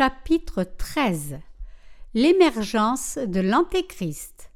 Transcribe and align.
Chapitre 0.00 0.64
13 0.78 1.40
L'émergence 2.14 3.18
de 3.18 3.40
l'Antéchrist. 3.40 4.50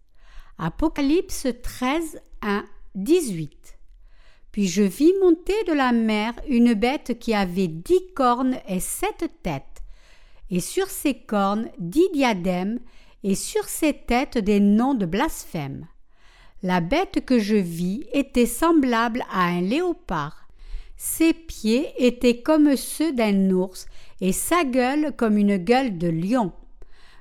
Apocalypse 0.57 1.49
13, 1.63 2.19
1, 2.41 2.65
18. 2.95 3.79
Puis 4.53 4.69
je 4.69 4.81
vis 4.83 5.13
monter 5.21 5.63
de 5.69 5.75
la 5.75 5.93
mer 5.93 6.33
une 6.49 6.73
bête 6.73 7.19
qui 7.19 7.35
avait 7.35 7.69
dix 7.69 8.01
cornes 8.15 8.57
et 8.67 8.81
sept 8.81 9.31
têtes, 9.43 9.83
et 10.51 10.61
sur 10.61 10.87
ses 10.87 11.13
cornes 11.13 11.68
dix 11.79 12.09
diadèmes, 12.15 12.81
et 13.23 13.35
sur 13.35 13.65
ses 13.65 13.93
têtes 13.93 14.39
des 14.39 14.61
noms 14.61 14.95
de 14.95 15.04
blasphème. 15.04 15.87
La 16.63 16.81
bête 16.81 17.23
que 17.26 17.39
je 17.39 17.57
vis 17.57 18.07
était 18.15 18.46
semblable 18.46 19.23
à 19.31 19.43
un 19.43 19.61
léopard. 19.61 20.49
Ses 20.96 21.35
pieds 21.35 21.93
étaient 21.99 22.40
comme 22.40 22.76
ceux 22.76 23.13
d'un 23.13 23.51
ours, 23.51 23.87
et 24.21 24.32
sa 24.32 24.64
gueule 24.64 25.13
comme 25.17 25.39
une 25.39 25.57
gueule 25.57 25.99
de 25.99 26.09
lion. 26.09 26.53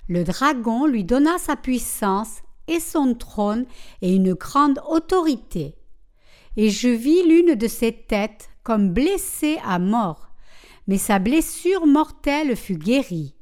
Le 0.07 0.23
dragon 0.23 0.85
lui 0.85 1.03
donna 1.03 1.37
sa 1.37 1.55
puissance 1.55 2.41
et 2.67 2.79
son 2.79 3.13
trône 3.13 3.65
et 4.01 4.13
une 4.15 4.33
grande 4.33 4.81
autorité. 4.87 5.75
Et 6.55 6.69
je 6.69 6.89
vis 6.89 7.23
l'une 7.23 7.55
de 7.55 7.67
ses 7.67 7.91
têtes 7.91 8.49
comme 8.63 8.89
blessée 8.89 9.57
à 9.65 9.79
mort, 9.79 10.29
mais 10.87 10.97
sa 10.97 11.19
blessure 11.19 11.85
mortelle 11.85 12.55
fut 12.55 12.77
guérie. 12.77 13.35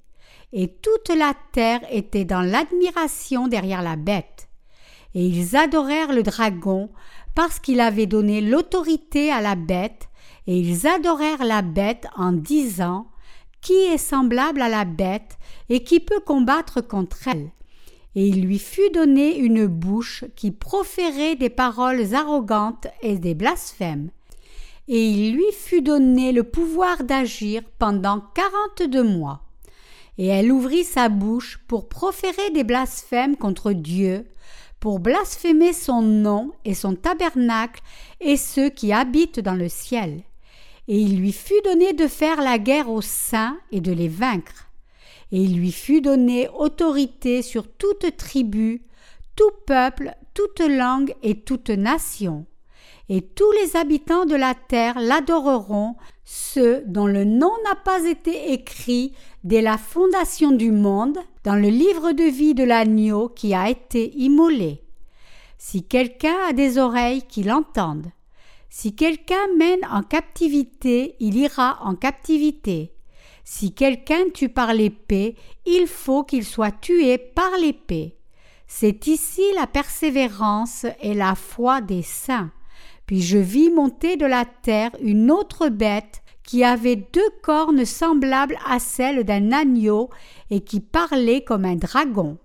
Et 0.53 0.67
toute 0.67 1.09
la 1.15 1.33
terre 1.53 1.81
était 1.89 2.25
dans 2.25 2.41
l'admiration 2.41 3.47
derrière 3.47 3.81
la 3.81 3.95
bête. 3.95 4.49
Et 5.13 5.25
ils 5.25 5.55
adorèrent 5.55 6.13
le 6.13 6.23
dragon 6.23 6.89
parce 7.35 7.59
qu'il 7.59 7.79
avait 7.79 8.07
donné 8.07 8.41
l'autorité 8.41 9.31
à 9.31 9.41
la 9.41 9.55
bête, 9.55 10.09
et 10.47 10.57
ils 10.57 10.87
adorèrent 10.87 11.45
la 11.45 11.61
bête 11.61 12.07
en 12.15 12.31
disant 12.31 13.07
qui 13.61 13.73
est 13.73 13.97
semblable 13.97 14.61
à 14.61 14.69
la 14.69 14.85
bête 14.85 15.37
et 15.69 15.83
qui 15.83 15.99
peut 15.99 16.19
combattre 16.19 16.81
contre 16.81 17.27
elle. 17.27 17.51
Et 18.15 18.27
il 18.27 18.41
lui 18.41 18.59
fut 18.59 18.89
donné 18.89 19.37
une 19.37 19.67
bouche 19.67 20.25
qui 20.35 20.51
proférait 20.51 21.35
des 21.35 21.49
paroles 21.49 22.13
arrogantes 22.13 22.87
et 23.01 23.17
des 23.17 23.35
blasphèmes. 23.35 24.09
Et 24.87 25.07
il 25.07 25.35
lui 25.35 25.51
fut 25.53 25.81
donné 25.81 26.33
le 26.33 26.43
pouvoir 26.43 27.03
d'agir 27.03 27.61
pendant 27.79 28.21
quarante-deux 28.33 29.03
mois. 29.03 29.41
Et 30.17 30.27
elle 30.27 30.51
ouvrit 30.51 30.83
sa 30.83 31.07
bouche 31.07 31.59
pour 31.67 31.87
proférer 31.87 32.49
des 32.53 32.65
blasphèmes 32.65 33.37
contre 33.37 33.71
Dieu, 33.71 34.27
pour 34.81 34.99
blasphémer 34.99 35.71
son 35.71 36.01
nom 36.01 36.51
et 36.65 36.73
son 36.73 36.95
tabernacle 36.95 37.81
et 38.19 38.35
ceux 38.35 38.69
qui 38.69 38.91
habitent 38.91 39.39
dans 39.39 39.55
le 39.55 39.69
ciel 39.69 40.23
et 40.91 40.97
il 40.97 41.21
lui 41.21 41.31
fut 41.31 41.61
donné 41.63 41.93
de 41.93 42.05
faire 42.05 42.41
la 42.41 42.59
guerre 42.59 42.89
aux 42.89 42.99
saints 42.99 43.57
et 43.71 43.79
de 43.79 43.93
les 43.93 44.09
vaincre. 44.09 44.67
Et 45.31 45.41
il 45.41 45.57
lui 45.57 45.71
fut 45.71 46.01
donné 46.01 46.49
autorité 46.49 47.41
sur 47.41 47.65
toute 47.71 48.17
tribu, 48.17 48.81
tout 49.37 49.53
peuple, 49.65 50.13
toute 50.33 50.59
langue 50.59 51.15
et 51.23 51.39
toute 51.39 51.69
nation. 51.69 52.45
Et 53.07 53.21
tous 53.21 53.49
les 53.53 53.77
habitants 53.77 54.25
de 54.25 54.35
la 54.35 54.53
terre 54.53 54.99
l'adoreront, 54.99 55.95
ceux 56.25 56.83
dont 56.85 57.07
le 57.07 57.23
nom 57.23 57.53
n'a 57.63 57.75
pas 57.75 58.03
été 58.03 58.51
écrit 58.51 59.13
dès 59.45 59.61
la 59.61 59.77
fondation 59.77 60.51
du 60.51 60.73
monde 60.73 61.19
dans 61.45 61.55
le 61.55 61.69
livre 61.69 62.11
de 62.11 62.25
vie 62.25 62.53
de 62.53 62.65
l'agneau 62.65 63.29
qui 63.29 63.53
a 63.53 63.69
été 63.69 64.13
immolé. 64.17 64.83
Si 65.57 65.87
quelqu'un 65.87 66.35
a 66.49 66.51
des 66.51 66.77
oreilles, 66.77 67.21
qu'il 67.21 67.49
entende. 67.49 68.07
Si 68.73 68.95
quelqu'un 68.95 69.53
mène 69.57 69.85
en 69.91 70.01
captivité, 70.01 71.17
il 71.19 71.35
ira 71.35 71.79
en 71.83 71.93
captivité. 71.93 72.93
Si 73.43 73.73
quelqu'un 73.73 74.29
tue 74.33 74.47
par 74.47 74.73
l'épée, 74.73 75.35
il 75.65 75.87
faut 75.87 76.23
qu'il 76.23 76.45
soit 76.45 76.71
tué 76.71 77.17
par 77.17 77.51
l'épée. 77.59 78.15
C'est 78.67 79.07
ici 79.07 79.41
la 79.57 79.67
persévérance 79.67 80.85
et 81.01 81.13
la 81.13 81.35
foi 81.35 81.81
des 81.81 82.01
saints. 82.01 82.49
Puis 83.05 83.21
je 83.21 83.37
vis 83.37 83.69
monter 83.69 84.15
de 84.15 84.25
la 84.25 84.45
terre 84.45 84.91
une 85.01 85.31
autre 85.31 85.67
bête 85.67 86.21
qui 86.41 86.63
avait 86.63 86.95
deux 86.95 87.29
cornes 87.43 87.83
semblables 87.83 88.57
à 88.65 88.79
celles 88.79 89.25
d'un 89.25 89.51
agneau 89.51 90.09
et 90.49 90.61
qui 90.61 90.79
parlait 90.79 91.43
comme 91.43 91.65
un 91.65 91.75
dragon. 91.75 92.37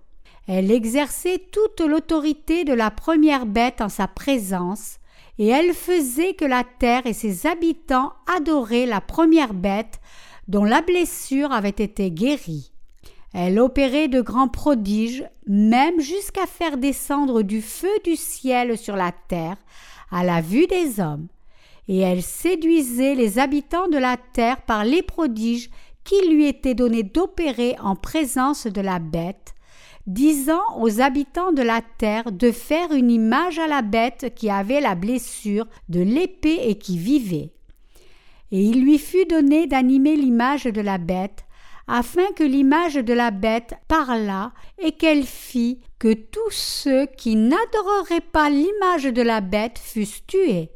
Elle 0.45 0.71
exerçait 0.71 1.41
toute 1.53 1.79
l'autorité 1.79 2.65
de 2.65 2.73
la 2.73 2.91
première 2.91 3.45
bête 3.45 3.79
en 3.79 3.87
sa 3.87 4.09
présence, 4.09 4.97
et 5.39 5.47
elle 5.47 5.73
faisait 5.73 6.33
que 6.33 6.45
la 6.45 6.63
terre 6.63 7.05
et 7.05 7.13
ses 7.13 7.45
habitants 7.45 8.13
adoraient 8.35 8.85
la 8.85 9.01
première 9.01 9.53
bête 9.53 9.99
dont 10.47 10.63
la 10.63 10.81
blessure 10.81 11.51
avait 11.51 11.69
été 11.69 12.09
guérie. 12.11 12.71
Elle 13.33 13.59
opérait 13.59 14.07
de 14.07 14.21
grands 14.21 14.47
prodiges, 14.47 15.25
même 15.45 15.99
jusqu'à 15.99 16.47
faire 16.47 16.77
descendre 16.77 17.41
du 17.41 17.61
feu 17.61 17.91
du 18.03 18.15
ciel 18.15 18.77
sur 18.77 18.95
la 18.95 19.11
terre, 19.11 19.57
à 20.09 20.23
la 20.23 20.41
vue 20.41 20.67
des 20.67 20.99
hommes. 20.99 21.27
Et 21.87 21.99
elle 21.99 22.23
séduisait 22.23 23.15
les 23.15 23.39
habitants 23.39 23.87
de 23.89 23.97
la 23.97 24.17
terre 24.17 24.61
par 24.61 24.85
les 24.85 25.03
prodiges 25.03 25.69
qui 26.03 26.15
lui 26.29 26.47
étaient 26.47 26.73
donnés 26.73 27.03
d'opérer 27.03 27.75
en 27.81 27.95
présence 27.95 28.65
de 28.65 28.81
la 28.81 28.99
bête, 28.99 29.53
disant 30.07 30.63
aux 30.79 31.01
habitants 31.01 31.51
de 31.51 31.61
la 31.61 31.81
terre 31.81 32.31
de 32.31 32.51
faire 32.51 32.93
une 32.93 33.11
image 33.11 33.59
à 33.59 33.67
la 33.67 33.81
bête 33.81 34.33
qui 34.35 34.49
avait 34.49 34.81
la 34.81 34.95
blessure 34.95 35.67
de 35.89 35.99
l'épée 35.99 36.59
et 36.63 36.77
qui 36.77 36.97
vivait. 36.97 37.51
Et 38.51 38.61
il 38.61 38.81
lui 38.81 38.97
fut 38.97 39.25
donné 39.25 39.67
d'animer 39.67 40.15
l'image 40.15 40.63
de 40.63 40.81
la 40.81 40.97
bête, 40.97 41.43
afin 41.87 42.25
que 42.35 42.43
l'image 42.43 42.95
de 42.95 43.13
la 43.13 43.31
bête 43.31 43.75
parlât 43.87 44.53
et 44.81 44.93
qu'elle 44.93 45.25
fit 45.25 45.79
que 45.99 46.13
tous 46.13 46.51
ceux 46.51 47.05
qui 47.05 47.35
n'adoreraient 47.35 48.21
pas 48.21 48.49
l'image 48.49 49.05
de 49.05 49.21
la 49.21 49.41
bête 49.41 49.79
fussent 49.79 50.25
tués. 50.25 50.69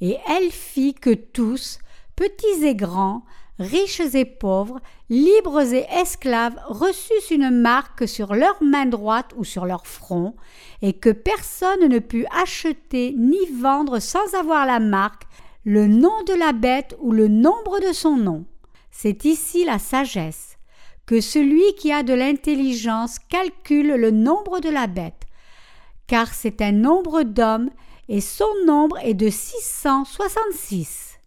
Et 0.00 0.16
elle 0.28 0.50
fit 0.50 0.94
que 0.94 1.12
tous, 1.12 1.78
petits 2.16 2.64
et 2.64 2.74
grands, 2.74 3.24
riches 3.60 4.00
et 4.14 4.24
pauvres, 4.24 4.80
libres 5.10 5.60
et 5.72 5.86
esclaves, 5.90 6.58
reçussent 6.66 7.30
une 7.30 7.50
marque 7.50 8.08
sur 8.08 8.34
leur 8.34 8.60
main 8.62 8.86
droite 8.86 9.32
ou 9.36 9.44
sur 9.44 9.66
leur 9.66 9.86
front, 9.86 10.34
et 10.82 10.94
que 10.94 11.10
personne 11.10 11.88
ne 11.88 11.98
put 11.98 12.26
acheter 12.34 13.14
ni 13.16 13.38
vendre 13.60 13.98
sans 14.00 14.34
avoir 14.34 14.66
la 14.66 14.80
marque, 14.80 15.24
le 15.64 15.86
nom 15.86 16.22
de 16.26 16.32
la 16.32 16.52
bête 16.52 16.96
ou 17.00 17.12
le 17.12 17.28
nombre 17.28 17.80
de 17.80 17.92
son 17.92 18.16
nom. 18.16 18.46
C'est 18.90 19.24
ici 19.24 19.64
la 19.64 19.78
sagesse, 19.78 20.56
que 21.06 21.20
celui 21.20 21.74
qui 21.76 21.92
a 21.92 22.02
de 22.02 22.14
l'intelligence 22.14 23.18
calcule 23.18 23.94
le 23.94 24.10
nombre 24.10 24.60
de 24.60 24.70
la 24.70 24.86
bête, 24.86 25.26
car 26.06 26.32
c'est 26.32 26.62
un 26.62 26.72
nombre 26.72 27.22
d'hommes, 27.22 27.70
et 28.08 28.20
son 28.20 28.48
nombre 28.66 28.98
est 29.04 29.14
de 29.14 29.30
666. 29.30 31.20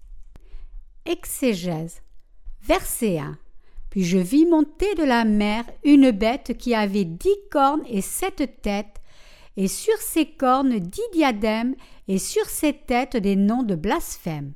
Exégèse. 1.05 2.02
Verset 2.65 3.19
1. 3.19 3.37
Puis 3.89 4.05
je 4.05 4.17
vis 4.17 4.45
monter 4.45 4.95
de 4.95 5.03
la 5.03 5.25
mer 5.25 5.65
une 5.83 6.11
bête 6.11 6.57
qui 6.57 6.73
avait 6.73 7.03
dix 7.03 7.35
cornes 7.51 7.83
et 7.89 7.99
sept 7.99 8.61
têtes, 8.61 9.01
et 9.57 9.67
sur 9.67 9.97
ses 9.97 10.25
cornes 10.25 10.79
dix 10.79 11.01
diadèmes, 11.11 11.75
et 12.07 12.17
sur 12.17 12.45
ses 12.45 12.71
têtes 12.71 13.17
des 13.17 13.35
noms 13.35 13.63
de 13.63 13.75
blasphème. 13.75 14.53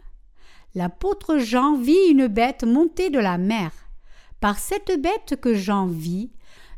L'apôtre 0.73 1.37
Jean 1.37 1.75
vit 1.75 2.07
une 2.09 2.27
bête 2.27 2.63
monter 2.63 3.09
de 3.09 3.19
la 3.19 3.37
mer. 3.37 3.71
Par 4.39 4.57
cette 4.57 5.01
bête 5.01 5.35
que 5.41 5.53
Jean 5.53 5.85
vit, 5.85 6.31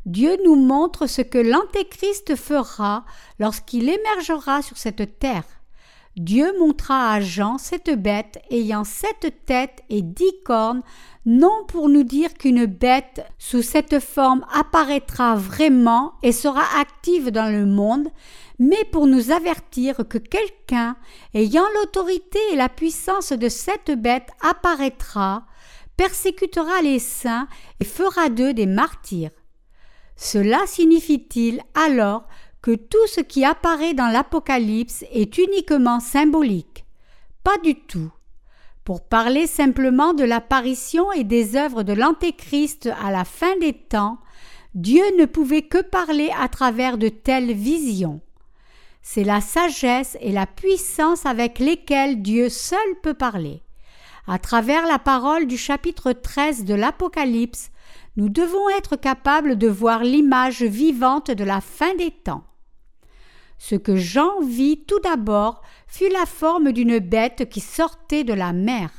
Dieu 0.07 0.35
nous 0.43 0.55
montre 0.55 1.05
ce 1.05 1.21
que 1.21 1.37
l'Antéchrist 1.37 2.35
fera 2.35 3.05
lorsqu'il 3.37 3.87
émergera 3.87 4.63
sur 4.63 4.77
cette 4.77 5.19
terre. 5.19 5.58
Dieu 6.19 6.51
montra 6.59 7.13
à 7.13 7.21
Jean 7.21 7.57
cette 7.57 7.91
bête 7.91 8.43
ayant 8.51 8.83
sept 8.83 9.33
têtes 9.45 9.83
et 9.89 10.01
dix 10.01 10.33
cornes, 10.43 10.81
non 11.25 11.63
pour 11.69 11.87
nous 11.87 12.03
dire 12.03 12.33
qu'une 12.33 12.65
bête 12.65 13.25
sous 13.37 13.61
cette 13.61 14.01
forme 14.01 14.45
apparaîtra 14.53 15.35
vraiment 15.35 16.15
et 16.21 16.33
sera 16.33 16.63
active 16.77 17.31
dans 17.31 17.49
le 17.49 17.65
monde, 17.65 18.09
mais 18.59 18.83
pour 18.91 19.07
nous 19.07 19.31
avertir 19.31 19.95
que 20.09 20.17
quelqu'un 20.17 20.97
ayant 21.33 21.67
l'autorité 21.75 22.39
et 22.51 22.57
la 22.57 22.67
puissance 22.67 23.31
de 23.31 23.47
cette 23.47 23.91
bête 23.91 24.27
apparaîtra, 24.41 25.45
persécutera 25.95 26.81
les 26.81 26.99
saints 26.99 27.47
et 27.79 27.85
fera 27.85 28.27
d'eux 28.27 28.53
des 28.53 28.65
martyrs. 28.65 29.31
Cela 30.17 30.59
signifie-t-il 30.67 31.61
alors 31.75 32.27
que 32.61 32.75
tout 32.75 33.07
ce 33.07 33.21
qui 33.21 33.45
apparaît 33.45 33.93
dans 33.93 34.07
l'Apocalypse 34.07 35.05
est 35.11 35.37
uniquement 35.37 35.99
symbolique. 35.99 36.85
Pas 37.43 37.57
du 37.63 37.75
tout. 37.75 38.11
Pour 38.83 39.07
parler 39.07 39.47
simplement 39.47 40.13
de 40.13 40.23
l'apparition 40.23 41.11
et 41.11 41.23
des 41.23 41.55
œuvres 41.55 41.83
de 41.83 41.93
l'Antéchrist 41.93 42.89
à 43.01 43.11
la 43.11 43.23
fin 43.23 43.55
des 43.59 43.73
temps, 43.73 44.17
Dieu 44.75 45.03
ne 45.17 45.25
pouvait 45.25 45.63
que 45.63 45.81
parler 45.81 46.31
à 46.39 46.47
travers 46.47 46.97
de 46.97 47.09
telles 47.09 47.53
visions. 47.53 48.21
C'est 49.01 49.23
la 49.23 49.41
sagesse 49.41 50.17
et 50.21 50.31
la 50.31 50.45
puissance 50.45 51.25
avec 51.25 51.59
lesquelles 51.59 52.21
Dieu 52.21 52.49
seul 52.49 52.79
peut 53.01 53.13
parler. 53.13 53.63
À 54.27 54.37
travers 54.37 54.85
la 54.85 54.99
parole 54.99 55.47
du 55.47 55.57
chapitre 55.57 56.11
13 56.11 56.65
de 56.65 56.75
l'Apocalypse, 56.75 57.71
nous 58.15 58.29
devons 58.29 58.69
être 58.77 58.95
capables 58.95 59.57
de 59.57 59.67
voir 59.67 60.03
l'image 60.03 60.61
vivante 60.61 61.31
de 61.31 61.43
la 61.43 61.61
fin 61.61 61.95
des 61.95 62.11
temps. 62.11 62.43
Ce 63.59 63.75
que 63.75 63.95
Jean 63.95 64.41
vit 64.41 64.83
tout 64.87 64.99
d'abord 65.01 65.61
fut 65.85 66.09
la 66.09 66.25
forme 66.25 66.71
d'une 66.71 66.97
bête 66.97 67.47
qui 67.49 67.59
sortait 67.59 68.23
de 68.23 68.33
la 68.33 68.53
mer. 68.53 68.89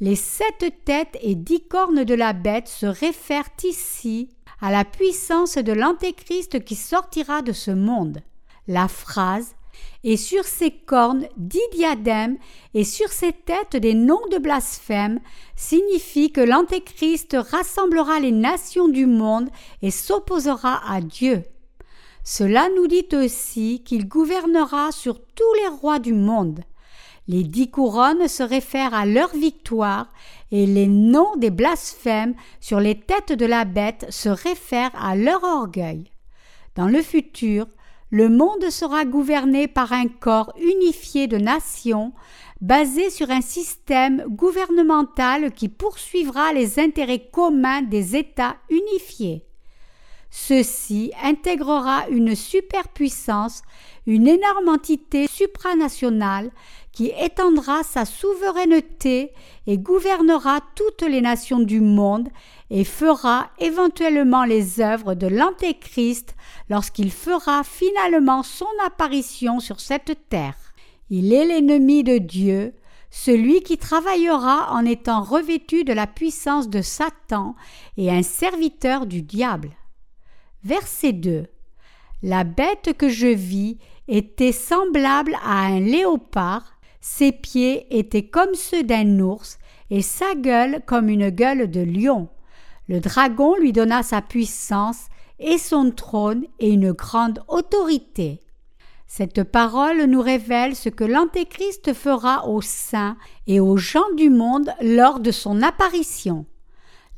Les 0.00 0.16
sept 0.16 0.64
têtes 0.84 1.18
et 1.20 1.34
dix 1.34 1.66
cornes 1.68 2.04
de 2.04 2.14
la 2.14 2.32
bête 2.32 2.68
se 2.68 2.86
réfèrent 2.86 3.50
ici 3.62 4.30
à 4.60 4.70
la 4.70 4.84
puissance 4.84 5.58
de 5.58 5.72
l'Antéchrist 5.72 6.64
qui 6.64 6.76
sortira 6.76 7.42
de 7.42 7.52
ce 7.52 7.70
monde. 7.70 8.22
La 8.66 8.88
phrase 8.88 9.54
et 10.04 10.16
sur 10.16 10.44
ses 10.44 10.70
cornes 10.70 11.26
dix 11.36 11.60
diadèmes, 11.72 12.36
et 12.74 12.84
sur 12.84 13.08
ses 13.10 13.32
têtes 13.32 13.76
des 13.76 13.94
noms 13.94 14.26
de 14.30 14.38
blasphème, 14.38 15.20
signifie 15.56 16.32
que 16.32 16.40
l'Antéchrist 16.40 17.36
rassemblera 17.38 18.20
les 18.20 18.32
nations 18.32 18.88
du 18.88 19.06
monde 19.06 19.48
et 19.82 19.90
s'opposera 19.90 20.80
à 20.90 21.00
Dieu. 21.00 21.42
Cela 22.24 22.68
nous 22.76 22.86
dit 22.86 23.08
aussi 23.14 23.82
qu'il 23.84 24.06
gouvernera 24.06 24.92
sur 24.92 25.18
tous 25.20 25.54
les 25.60 25.68
rois 25.68 25.98
du 25.98 26.12
monde. 26.12 26.60
Les 27.26 27.42
dix 27.42 27.70
couronnes 27.70 28.28
se 28.28 28.42
réfèrent 28.42 28.94
à 28.94 29.06
leur 29.06 29.34
victoire 29.34 30.08
et 30.50 30.66
les 30.66 30.86
noms 30.86 31.36
des 31.36 31.50
blasphèmes 31.50 32.34
sur 32.60 32.78
les 32.78 32.98
têtes 32.98 33.32
de 33.32 33.46
la 33.46 33.64
bête 33.64 34.06
se 34.10 34.28
réfèrent 34.28 34.94
à 34.94 35.16
leur 35.16 35.42
orgueil. 35.42 36.10
Dans 36.76 36.88
le 36.88 37.02
futur, 37.02 37.66
le 38.10 38.28
monde 38.28 38.70
sera 38.70 39.04
gouverné 39.04 39.66
par 39.66 39.92
un 39.92 40.06
corps 40.06 40.52
unifié 40.60 41.26
de 41.26 41.38
nations, 41.38 42.12
basé 42.60 43.10
sur 43.10 43.30
un 43.30 43.40
système 43.40 44.24
gouvernemental 44.28 45.52
qui 45.52 45.68
poursuivra 45.68 46.52
les 46.52 46.78
intérêts 46.78 47.30
communs 47.32 47.82
des 47.82 48.14
États 48.16 48.56
unifiés. 48.68 49.46
Ceci 50.34 51.12
intégrera 51.22 52.08
une 52.08 52.34
superpuissance, 52.34 53.60
une 54.06 54.26
énorme 54.26 54.70
entité 54.70 55.26
supranationale 55.28 56.50
qui 56.90 57.12
étendra 57.20 57.82
sa 57.82 58.06
souveraineté 58.06 59.32
et 59.66 59.76
gouvernera 59.76 60.60
toutes 60.74 61.02
les 61.02 61.20
nations 61.20 61.60
du 61.60 61.82
monde 61.82 62.30
et 62.70 62.84
fera 62.84 63.50
éventuellement 63.58 64.44
les 64.44 64.80
œuvres 64.80 65.12
de 65.12 65.26
l'Antéchrist 65.26 66.34
lorsqu'il 66.70 67.12
fera 67.12 67.62
finalement 67.62 68.42
son 68.42 68.64
apparition 68.86 69.60
sur 69.60 69.80
cette 69.80 70.16
terre. 70.30 70.56
Il 71.10 71.34
est 71.34 71.44
l'ennemi 71.44 72.04
de 72.04 72.16
Dieu, 72.16 72.72
celui 73.10 73.62
qui 73.62 73.76
travaillera 73.76 74.72
en 74.72 74.86
étant 74.86 75.22
revêtu 75.22 75.84
de 75.84 75.92
la 75.92 76.06
puissance 76.06 76.70
de 76.70 76.80
Satan 76.80 77.54
et 77.98 78.10
un 78.10 78.22
serviteur 78.22 79.04
du 79.04 79.20
diable. 79.20 79.68
Verset 80.64 81.14
2. 81.14 81.46
La 82.22 82.44
bête 82.44 82.94
que 82.96 83.08
je 83.08 83.26
vis 83.26 83.78
était 84.06 84.52
semblable 84.52 85.36
à 85.44 85.66
un 85.66 85.80
léopard, 85.80 86.74
ses 87.00 87.32
pieds 87.32 87.86
étaient 87.90 88.28
comme 88.28 88.54
ceux 88.54 88.84
d'un 88.84 89.18
ours, 89.18 89.58
et 89.90 90.02
sa 90.02 90.36
gueule 90.36 90.80
comme 90.86 91.08
une 91.08 91.30
gueule 91.30 91.68
de 91.68 91.80
lion. 91.80 92.28
Le 92.88 93.00
dragon 93.00 93.56
lui 93.56 93.72
donna 93.72 94.04
sa 94.04 94.22
puissance 94.22 95.06
et 95.40 95.58
son 95.58 95.90
trône 95.90 96.46
et 96.60 96.70
une 96.70 96.92
grande 96.92 97.42
autorité. 97.48 98.40
Cette 99.08 99.42
parole 99.42 100.04
nous 100.04 100.22
révèle 100.22 100.76
ce 100.76 100.88
que 100.88 101.04
l'Antéchrist 101.04 101.92
fera 101.92 102.46
aux 102.46 102.62
saints 102.62 103.16
et 103.48 103.58
aux 103.58 103.76
gens 103.76 104.12
du 104.16 104.30
monde 104.30 104.72
lors 104.80 105.18
de 105.18 105.32
son 105.32 105.60
apparition. 105.60 106.46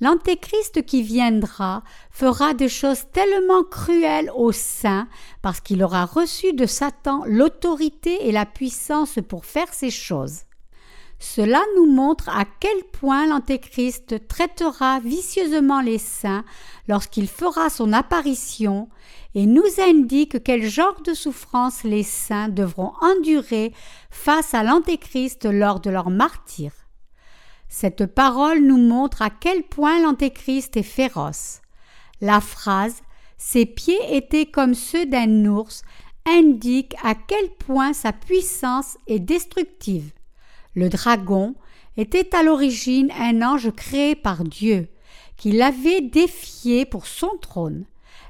L'Antéchrist 0.01 0.85
qui 0.85 1.03
viendra 1.03 1.83
fera 2.11 2.53
des 2.53 2.69
choses 2.69 3.05
tellement 3.13 3.63
cruelles 3.63 4.31
aux 4.35 4.53
saints 4.53 5.07
parce 5.41 5.61
qu'il 5.61 5.83
aura 5.85 6.05
reçu 6.05 6.53
de 6.53 6.67
Satan 6.67 7.23
l'autorité 7.27 8.27
et 8.27 8.33
la 8.33 8.45
puissance 8.45 9.19
pour 9.29 9.45
faire 9.45 9.73
ces 9.73 9.91
choses. 9.91 10.41
Cela 11.21 11.63
nous 11.77 11.87
montre 11.87 12.29
à 12.29 12.45
quel 12.45 12.83
point 12.93 13.27
l'Antéchrist 13.27 14.27
traitera 14.27 14.99
vicieusement 14.99 15.81
les 15.81 15.99
saints 15.99 16.45
lorsqu'il 16.89 17.29
fera 17.29 17.71
son 17.71 17.93
apparition 17.93 18.89
et 19.35 19.47
nous 19.47 19.63
indique 19.79 20.43
quel 20.43 20.69
genre 20.69 21.01
de 21.03 21.15
souffrance 21.15 21.85
les 21.85 22.03
saints 22.03 22.49
devront 22.49 22.93
endurer 23.01 23.73
face 24.11 24.55
à 24.55 24.65
l'Antéchrist 24.65 25.45
lors 25.45 25.81
de 25.81 25.91
leur 25.91 26.11
martyr. 26.11 26.73
Cette 27.77 28.07
parole 28.07 28.61
nous 28.61 28.79
montre 28.79 29.21
à 29.21 29.31
quel 29.31 29.65
point 29.65 30.01
l'Antéchrist 30.01 30.77
est 30.77 30.85
féroce. 30.85 31.61
La 32.21 32.41
phrase 32.41 33.03
Ses 33.37 33.67
pieds 33.67 34.17
étaient 34.17 34.47
comme 34.47 34.75
ceux 34.75 35.07
d'un 35.07 35.45
ours 35.47 35.83
indique 36.25 36.95
à 37.03 37.17
quel 37.17 37.51
point 37.59 37.93
sa 37.93 38.13
puissance 38.13 38.97
est 39.09 39.19
destructive. 39.19 40.13
Le 40.77 40.89
dragon 40.89 41.57
était 41.97 42.37
à 42.37 42.45
l'origine 42.45 43.11
un 43.19 43.43
ange 43.43 43.73
créé 43.73 44.15
par 44.15 44.45
Dieu, 44.45 44.87
qui 45.37 45.51
l'avait 45.51 46.01
défié 46.01 46.87
pour 46.87 47.09
son 47.09 47.37
trône. 47.41 47.87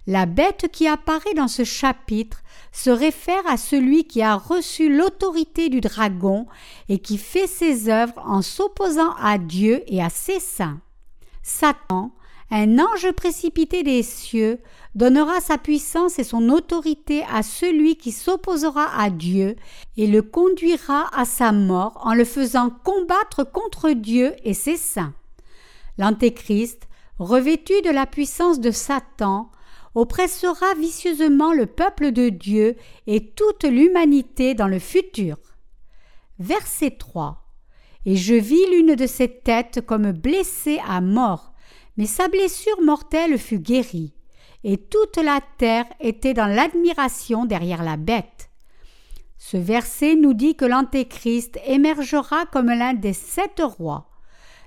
La 0.07 0.27
bête 0.27 0.69
qui 0.71 0.87
apparaît 0.87 1.35
dans 1.35 1.49
ce 1.49 1.65
chapitre 1.65 2.43
se 2.73 2.91
réfère 2.91 3.47
à 3.47 3.57
celui 3.57 4.05
qui 4.05 4.21
a 4.21 4.37
reçu 4.37 4.95
l'autorité 4.95 5.71
du 5.71 5.81
dragon 5.81 6.47
et 6.89 6.99
qui 6.99 7.17
fait 7.17 7.47
ses 7.47 7.89
œuvres 7.89 8.21
en 8.25 8.43
s'opposant 8.43 9.15
à 9.15 9.39
Dieu 9.39 9.83
et 9.87 10.03
à 10.03 10.11
ses 10.11 10.41
saints. 10.41 10.81
Satan, 11.43 12.13
un 12.51 12.79
ange 12.79 13.11
précipité 13.13 13.83
des 13.83 14.03
cieux, 14.03 14.61
donnera 14.95 15.41
sa 15.41 15.57
puissance 15.57 16.19
et 16.19 16.25
son 16.25 16.51
autorité 16.51 17.25
à 17.33 17.43
celui 17.43 17.97
qui 17.97 18.13
s'opposera 18.13 18.87
à 18.99 19.09
Dieu 19.09 19.57
et 19.97 20.07
le 20.07 20.21
conduira 20.21 21.09
à 21.17 21.25
sa 21.25 21.53
mort 21.53 22.01
en 22.05 22.13
le 22.13 22.25
faisant 22.25 22.71
combattre 22.71 23.45
contre 23.45 23.91
Dieu 23.91 24.35
et 24.45 24.55
ses 24.55 24.77
saints. 24.77 25.15
L'Antéchrist, 25.97 26.89
revêtu 27.19 27.81
de 27.83 27.91
la 27.91 28.07
puissance 28.07 28.61
de 28.61 28.71
Satan, 28.71 29.51
oppressera 29.95 30.75
vicieusement 30.75 31.53
le 31.53 31.67
peuple 31.67 32.13
de 32.13 32.29
Dieu 32.29 32.77
et 33.07 33.31
toute 33.33 33.65
l'humanité 33.65 34.55
dans 34.55 34.69
le 34.69 34.79
futur. 34.79 35.37
Verset 36.39 36.93
3. 36.93 37.41
Et 38.07 38.17
je 38.17 38.35
vis 38.35 38.67
l'une 38.71 38.97
de 38.97 39.07
ses 39.07 39.29
têtes 39.29 39.81
comme 39.87 40.13
blessée 40.13 40.81
à 40.87 41.01
mort, 41.01 41.53
mais 41.97 42.07
sa 42.07 42.29
blessure 42.29 42.81
mortelle 42.83 43.39
fut 43.39 43.61
guérie, 43.61 44.15
et 44.65 44.79
toute 44.79 45.17
la 45.17 45.41
terre 45.59 45.87
était 46.01 46.35
dans 46.35 46.47
l'admiration 46.47 47.45
derrière 47.45 47.83
la 47.83 47.97
bête. 47.97 48.51
Ce 49.39 49.57
verset 49.57 50.17
nous 50.17 50.35
dit 50.35 50.57
que 50.57 50.65
l'Antéchrist 50.65 51.59
émergera 51.67 52.47
comme 52.47 52.69
l'un 52.69 52.95
des 52.95 53.13
sept 53.13 53.61
rois. 53.63 54.11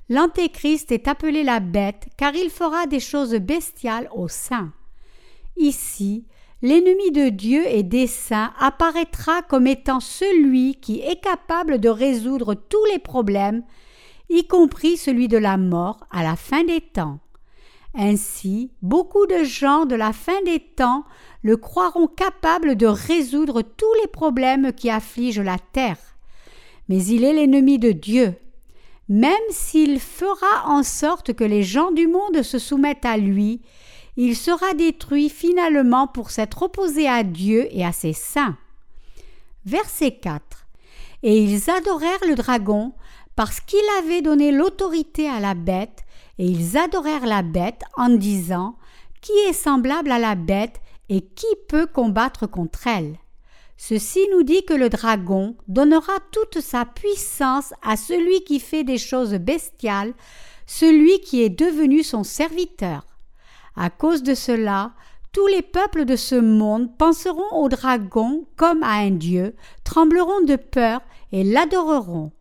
L'Antéchrist 0.08 0.92
est 0.92 1.08
appelé 1.08 1.44
la 1.44 1.60
bête 1.60 2.08
car 2.16 2.34
il 2.36 2.50
fera 2.50 2.86
des 2.86 3.00
choses 3.00 3.34
bestiales 3.34 4.08
aux 4.14 4.28
saints. 4.28 4.72
Ici, 5.58 6.26
l'ennemi 6.62 7.12
de 7.12 7.30
Dieu 7.30 7.64
et 7.68 7.84
des 7.84 8.08
saints 8.08 8.54
apparaîtra 8.60 9.42
comme 9.42 9.68
étant 9.68 10.00
celui 10.00 10.76
qui 10.76 11.02
est 11.02 11.22
capable 11.22 11.80
de 11.80 11.90
résoudre 11.90 12.54
tous 12.54 12.84
les 12.92 13.00
problèmes, 13.00 13.64
y 14.30 14.46
compris 14.46 14.98
celui 14.98 15.28
de 15.28 15.38
la 15.38 15.58
mort 15.58 16.06
à 16.12 16.24
la 16.24 16.36
fin 16.36 16.64
des 16.64 16.82
temps. 16.82 17.20
Ainsi, 17.96 18.72
beaucoup 18.84 19.26
de 19.26 19.44
gens 19.44 19.86
de 19.86 19.96
la 19.96 20.14
fin 20.14 20.40
des 20.46 20.60
temps 20.60 21.04
le 21.42 21.58
croiront 21.58 22.08
capable 22.08 22.76
de 22.76 22.86
résoudre 22.86 23.64
tous 23.64 23.94
les 24.02 24.08
problèmes 24.08 24.74
qui 24.74 24.90
affligent 24.90 25.42
la 25.42 25.58
terre. 25.58 25.98
Mais 26.90 27.04
il 27.04 27.24
est 27.24 27.34
l'ennemi 27.34 27.80
de 27.80 27.92
Dieu. 27.92 28.36
Même 29.10 29.34
s'il 29.50 30.00
fera 30.00 30.68
en 30.68 30.84
sorte 30.84 31.34
que 31.34 31.44
les 31.44 31.64
gens 31.64 31.92
du 31.92 32.08
monde 32.08 32.44
se 32.44 32.60
soumettent 32.60 33.06
à 33.06 33.18
lui, 33.18 33.62
il 34.18 34.36
sera 34.36 34.74
détruit 34.74 35.30
finalement 35.30 36.08
pour 36.08 36.32
s'être 36.32 36.64
opposé 36.64 37.08
à 37.08 37.24
Dieu 37.24 37.68
et 37.72 37.86
à 37.86 37.92
ses 37.92 38.14
saints. 38.14 38.58
Verset 39.66 40.18
4. 40.18 40.42
Et 41.22 41.38
ils 41.38 41.70
adorèrent 41.70 42.26
le 42.28 42.36
dragon 42.36 42.94
parce 43.36 43.60
qu'il 43.60 43.80
avait 44.00 44.24
donné 44.24 44.52
l'autorité 44.52 45.30
à 45.30 45.40
la 45.40 45.54
bête, 45.54 46.04
et 46.40 46.46
ils 46.46 46.78
adorèrent 46.78 47.28
la 47.28 47.44
bête 47.44 47.84
en 47.96 48.10
disant 48.10 48.76
Qui 49.22 49.34
est 49.48 49.54
semblable 49.54 50.12
à 50.12 50.18
la 50.18 50.34
bête 50.34 50.82
et 51.10 51.22
qui 51.22 51.48
peut 51.70 51.86
combattre 51.86 52.48
contre 52.48 52.88
elle? 52.88 53.18
Ceci 53.78 54.28
nous 54.32 54.42
dit 54.42 54.66
que 54.66 54.74
le 54.74 54.90
dragon 54.90 55.56
donnera 55.68 56.14
toute 56.32 56.62
sa 56.62 56.86
puissance 56.86 57.74
à 57.84 57.96
celui 57.96 58.44
qui 58.44 58.60
fait 58.60 58.84
des 58.84 58.98
choses 58.98 59.34
bestiales, 59.34 60.16
celui 60.66 61.20
qui 61.20 61.44
est 61.44 61.50
devenu 61.50 62.02
son 62.02 62.24
serviteur. 62.24 63.06
À 63.78 63.92
cause 63.92 64.24
de 64.24 64.34
cela, 64.34 64.92
tous 65.32 65.46
les 65.48 65.62
peuples 65.62 66.06
de 66.06 66.16
ce 66.16 66.34
monde 66.34 66.98
penseront 66.98 67.52
au 67.54 67.70
dragon 67.70 68.46
comme 68.56 68.82
à 68.82 68.94
un 68.94 69.12
dieu, 69.12 69.56
trembleront 69.84 70.42
de 70.42 70.56
peur 70.56 71.02
et 71.32 71.44
l'adoreront. 71.44 72.32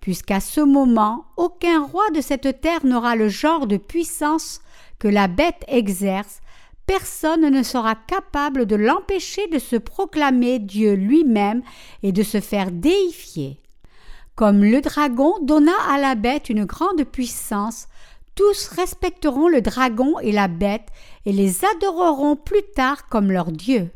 puisqu'à 0.00 0.40
ce 0.40 0.60
moment 0.60 1.26
aucun 1.36 1.84
roi 1.84 2.02
de 2.12 2.20
cette 2.20 2.60
terre 2.60 2.84
n'aura 2.84 3.14
le 3.14 3.28
genre 3.28 3.68
de 3.68 3.76
puissance 3.76 4.60
que 4.98 5.06
la 5.06 5.28
bête 5.28 5.64
exerce, 5.68 6.40
personne 6.86 7.48
ne 7.48 7.62
sera 7.62 7.94
capable 7.94 8.66
de 8.66 8.74
l'empêcher 8.74 9.46
de 9.46 9.60
se 9.60 9.76
proclamer 9.76 10.58
Dieu 10.58 10.94
lui-même 10.94 11.62
et 12.02 12.10
de 12.10 12.24
se 12.24 12.40
faire 12.40 12.72
déifier. 12.72 13.60
Comme 14.34 14.64
le 14.64 14.80
dragon 14.80 15.34
donna 15.42 15.72
à 15.88 15.98
la 15.98 16.16
bête 16.16 16.50
une 16.50 16.64
grande 16.64 17.04
puissance, 17.04 17.86
tous 18.34 18.68
respecteront 18.68 19.48
le 19.48 19.60
dragon 19.60 20.18
et 20.20 20.32
la 20.32 20.48
bête 20.48 20.88
et 21.26 21.32
les 21.32 21.64
adoreront 21.64 22.36
plus 22.36 22.62
tard 22.74 23.08
comme 23.08 23.30
leur 23.30 23.52
Dieu. 23.52 23.90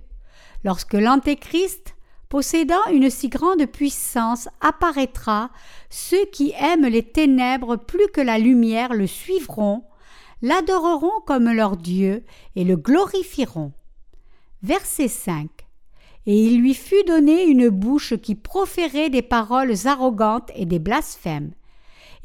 Lorsque 0.64 0.94
l'Antéchrist, 0.94 1.94
possédant 2.28 2.84
une 2.92 3.10
si 3.10 3.28
grande 3.28 3.66
puissance, 3.66 4.48
apparaîtra, 4.60 5.50
ceux 5.90 6.24
qui 6.32 6.52
aiment 6.58 6.86
les 6.86 7.02
ténèbres 7.02 7.76
plus 7.76 8.08
que 8.08 8.20
la 8.20 8.38
lumière 8.38 8.92
le 8.92 9.06
suivront, 9.06 9.84
l'adoreront 10.42 11.20
comme 11.26 11.50
leur 11.50 11.76
Dieu 11.76 12.24
et 12.56 12.64
le 12.64 12.76
glorifieront. 12.76 13.72
Verset 14.62 15.08
5 15.08 15.48
Et 16.26 16.44
il 16.44 16.60
lui 16.60 16.74
fut 16.74 17.04
donné 17.04 17.44
une 17.44 17.68
bouche 17.68 18.16
qui 18.16 18.34
proférait 18.34 19.10
des 19.10 19.22
paroles 19.22 19.86
arrogantes 19.86 20.50
et 20.56 20.66
des 20.66 20.78
blasphèmes, 20.78 21.52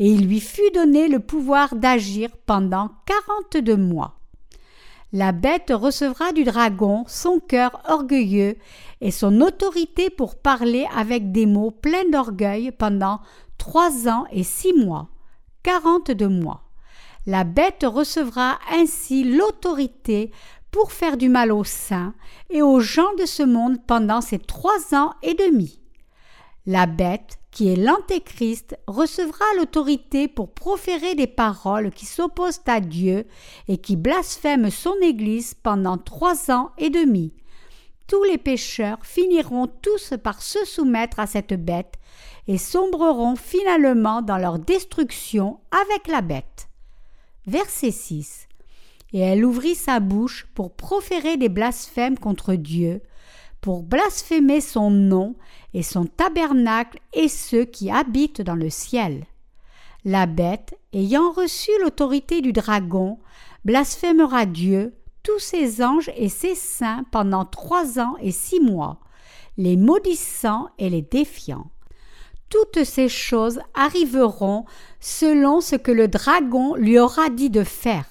et 0.02 0.08
il 0.08 0.28
lui 0.28 0.40
fut 0.40 0.72
donné 0.74 1.08
le 1.08 1.20
pouvoir 1.20 1.76
d'agir 1.76 2.32
pendant 2.48 2.90
quarante-deux 3.06 3.78
mois. 3.78 4.16
La 5.14 5.32
bête 5.32 5.72
recevra 5.72 6.32
du 6.32 6.44
dragon 6.44 7.04
son 7.06 7.40
cœur 7.40 7.80
orgueilleux 7.88 8.58
et 9.00 9.12
son 9.12 9.42
autorité 9.42 10.10
pour 10.10 10.42
parler 10.42 10.88
avec 10.98 11.32
des 11.32 11.46
mots 11.46 11.70
pleins 11.70 12.10
d'orgueil 12.12 12.72
pendant 12.72 13.20
trois 13.60 14.10
ans 14.10 14.26
et 14.32 14.42
six 14.42 14.74
mois, 14.74 15.10
quarante-deux 15.62 16.30
mois. 16.30 16.64
La 17.28 17.44
bête 17.44 17.86
recevra 17.88 18.58
ainsi 18.74 19.24
l'autorité 19.24 20.32
pour 20.72 20.94
faire 20.94 21.16
du 21.16 21.30
mal 21.30 21.52
aux 21.52 21.64
saints 21.64 22.16
et 22.50 22.64
aux 22.64 22.80
gens 22.80 23.14
de 23.20 23.28
ce 23.28 23.44
monde 23.44 23.78
pendant 23.86 24.22
ces 24.22 24.40
trois 24.40 24.96
ans 24.96 25.14
et 25.22 25.36
demi. 25.36 25.80
La 26.66 26.88
bête, 26.88 27.38
qui 27.52 27.68
est 27.68 27.76
l'Antéchrist, 27.76 28.78
recevra 28.88 29.46
l'autorité 29.58 30.28
pour 30.28 30.54
proférer 30.54 31.16
des 31.16 31.28
paroles 31.28 31.92
qui 31.92 32.06
s'opposent 32.06 32.62
à 32.66 32.80
Dieu 32.80 33.28
et 33.68 33.78
qui 33.78 33.98
blasphèment 33.98 34.70
son 34.70 34.96
Église 35.02 35.54
pendant 35.54 35.98
trois 35.98 36.50
ans 36.50 36.72
et 36.78 36.90
demi. 36.90 37.34
Tous 38.08 38.24
les 38.24 38.38
pécheurs 38.38 39.06
finiront 39.06 39.68
tous 39.68 40.14
par 40.24 40.42
se 40.42 40.66
soumettre 40.66 41.20
à 41.20 41.28
cette 41.28 41.54
bête 41.54 41.96
et 42.48 42.58
sombreront 42.58 43.36
finalement 43.36 44.22
dans 44.22 44.38
leur 44.38 44.60
destruction 44.60 45.60
avec 45.72 46.08
la 46.08 46.22
bête. 46.22 46.70
Verset 47.48 47.92
6. 47.92 48.48
Et 49.14 49.20
elle 49.20 49.46
ouvrit 49.46 49.76
sa 49.76 50.00
bouche 50.00 50.48
pour 50.56 50.74
proférer 50.74 51.38
des 51.38 51.50
blasphèmes 51.50 52.18
contre 52.18 52.56
Dieu, 52.56 53.02
pour 53.62 53.84
blasphémer 53.84 54.60
son 54.60 54.90
nom 54.90 55.36
et 55.74 55.84
son 55.84 56.06
tabernacle 56.06 57.00
et 57.14 57.28
ceux 57.28 57.64
qui 57.64 57.90
habitent 57.92 58.42
dans 58.42 58.56
le 58.56 58.70
ciel. 58.70 59.26
La 60.04 60.26
bête, 60.26 60.78
ayant 60.94 61.32
reçu 61.32 61.70
l'autorité 61.82 62.42
du 62.42 62.54
dragon, 62.54 63.20
blasphémera 63.64 64.48
Dieu, 64.48 64.96
tous 65.24 65.40
ses 65.40 65.84
anges 65.84 66.10
et 66.18 66.30
ses 66.30 66.56
saints 66.56 67.06
pendant 67.12 67.46
trois 67.46 68.00
ans 68.00 68.16
et 68.20 68.32
six 68.32 68.60
mois, 68.60 69.00
les 69.58 69.78
maudissant 69.78 70.70
et 70.80 70.90
les 70.90 71.04
défiant. 71.04 71.70
Toutes 72.50 72.84
ces 72.84 73.08
choses 73.08 73.62
arriveront 73.76 74.66
selon 75.00 75.62
ce 75.62 75.76
que 75.76 75.92
le 75.92 76.08
dragon 76.08 76.76
lui 76.76 76.98
aura 76.98 77.30
dit 77.30 77.52
de 77.52 77.64
faire. 77.64 78.08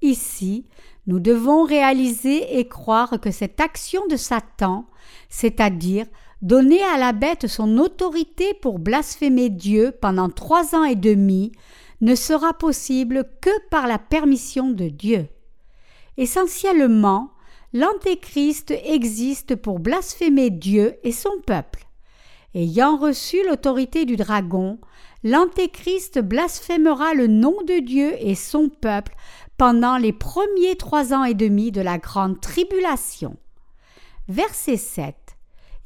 Ici, 0.00 0.66
nous 1.06 1.20
devons 1.20 1.64
réaliser 1.64 2.58
et 2.58 2.66
croire 2.66 3.20
que 3.20 3.30
cette 3.30 3.60
action 3.60 4.06
de 4.08 4.16
Satan, 4.16 4.86
c'est-à-dire 5.28 6.06
donner 6.42 6.82
à 6.82 6.98
la 6.98 7.12
bête 7.12 7.46
son 7.46 7.78
autorité 7.78 8.54
pour 8.54 8.78
blasphémer 8.78 9.48
Dieu 9.48 9.92
pendant 10.00 10.28
trois 10.28 10.74
ans 10.74 10.84
et 10.84 10.96
demi, 10.96 11.52
ne 12.00 12.14
sera 12.14 12.52
possible 12.52 13.24
que 13.40 13.50
par 13.70 13.86
la 13.86 13.98
permission 13.98 14.70
de 14.70 14.88
Dieu. 14.88 15.28
Essentiellement, 16.18 17.30
l'Antéchrist 17.72 18.70
existe 18.70 19.56
pour 19.56 19.78
blasphémer 19.78 20.50
Dieu 20.50 20.96
et 21.04 21.12
son 21.12 21.40
peuple. 21.46 21.86
Ayant 22.54 22.96
reçu 22.96 23.38
l'autorité 23.46 24.04
du 24.04 24.16
dragon, 24.16 24.78
l'Antéchrist 25.22 26.18
blasphémera 26.20 27.14
le 27.14 27.26
nom 27.26 27.56
de 27.66 27.80
Dieu 27.80 28.14
et 28.18 28.34
son 28.34 28.68
peuple 28.68 29.14
pendant 29.56 29.96
les 29.96 30.12
premiers 30.12 30.76
trois 30.76 31.14
ans 31.14 31.24
et 31.24 31.34
demi 31.34 31.72
de 31.72 31.80
la 31.80 31.98
grande 31.98 32.40
tribulation. 32.40 33.36
Verset 34.28 34.76
7 34.76 35.14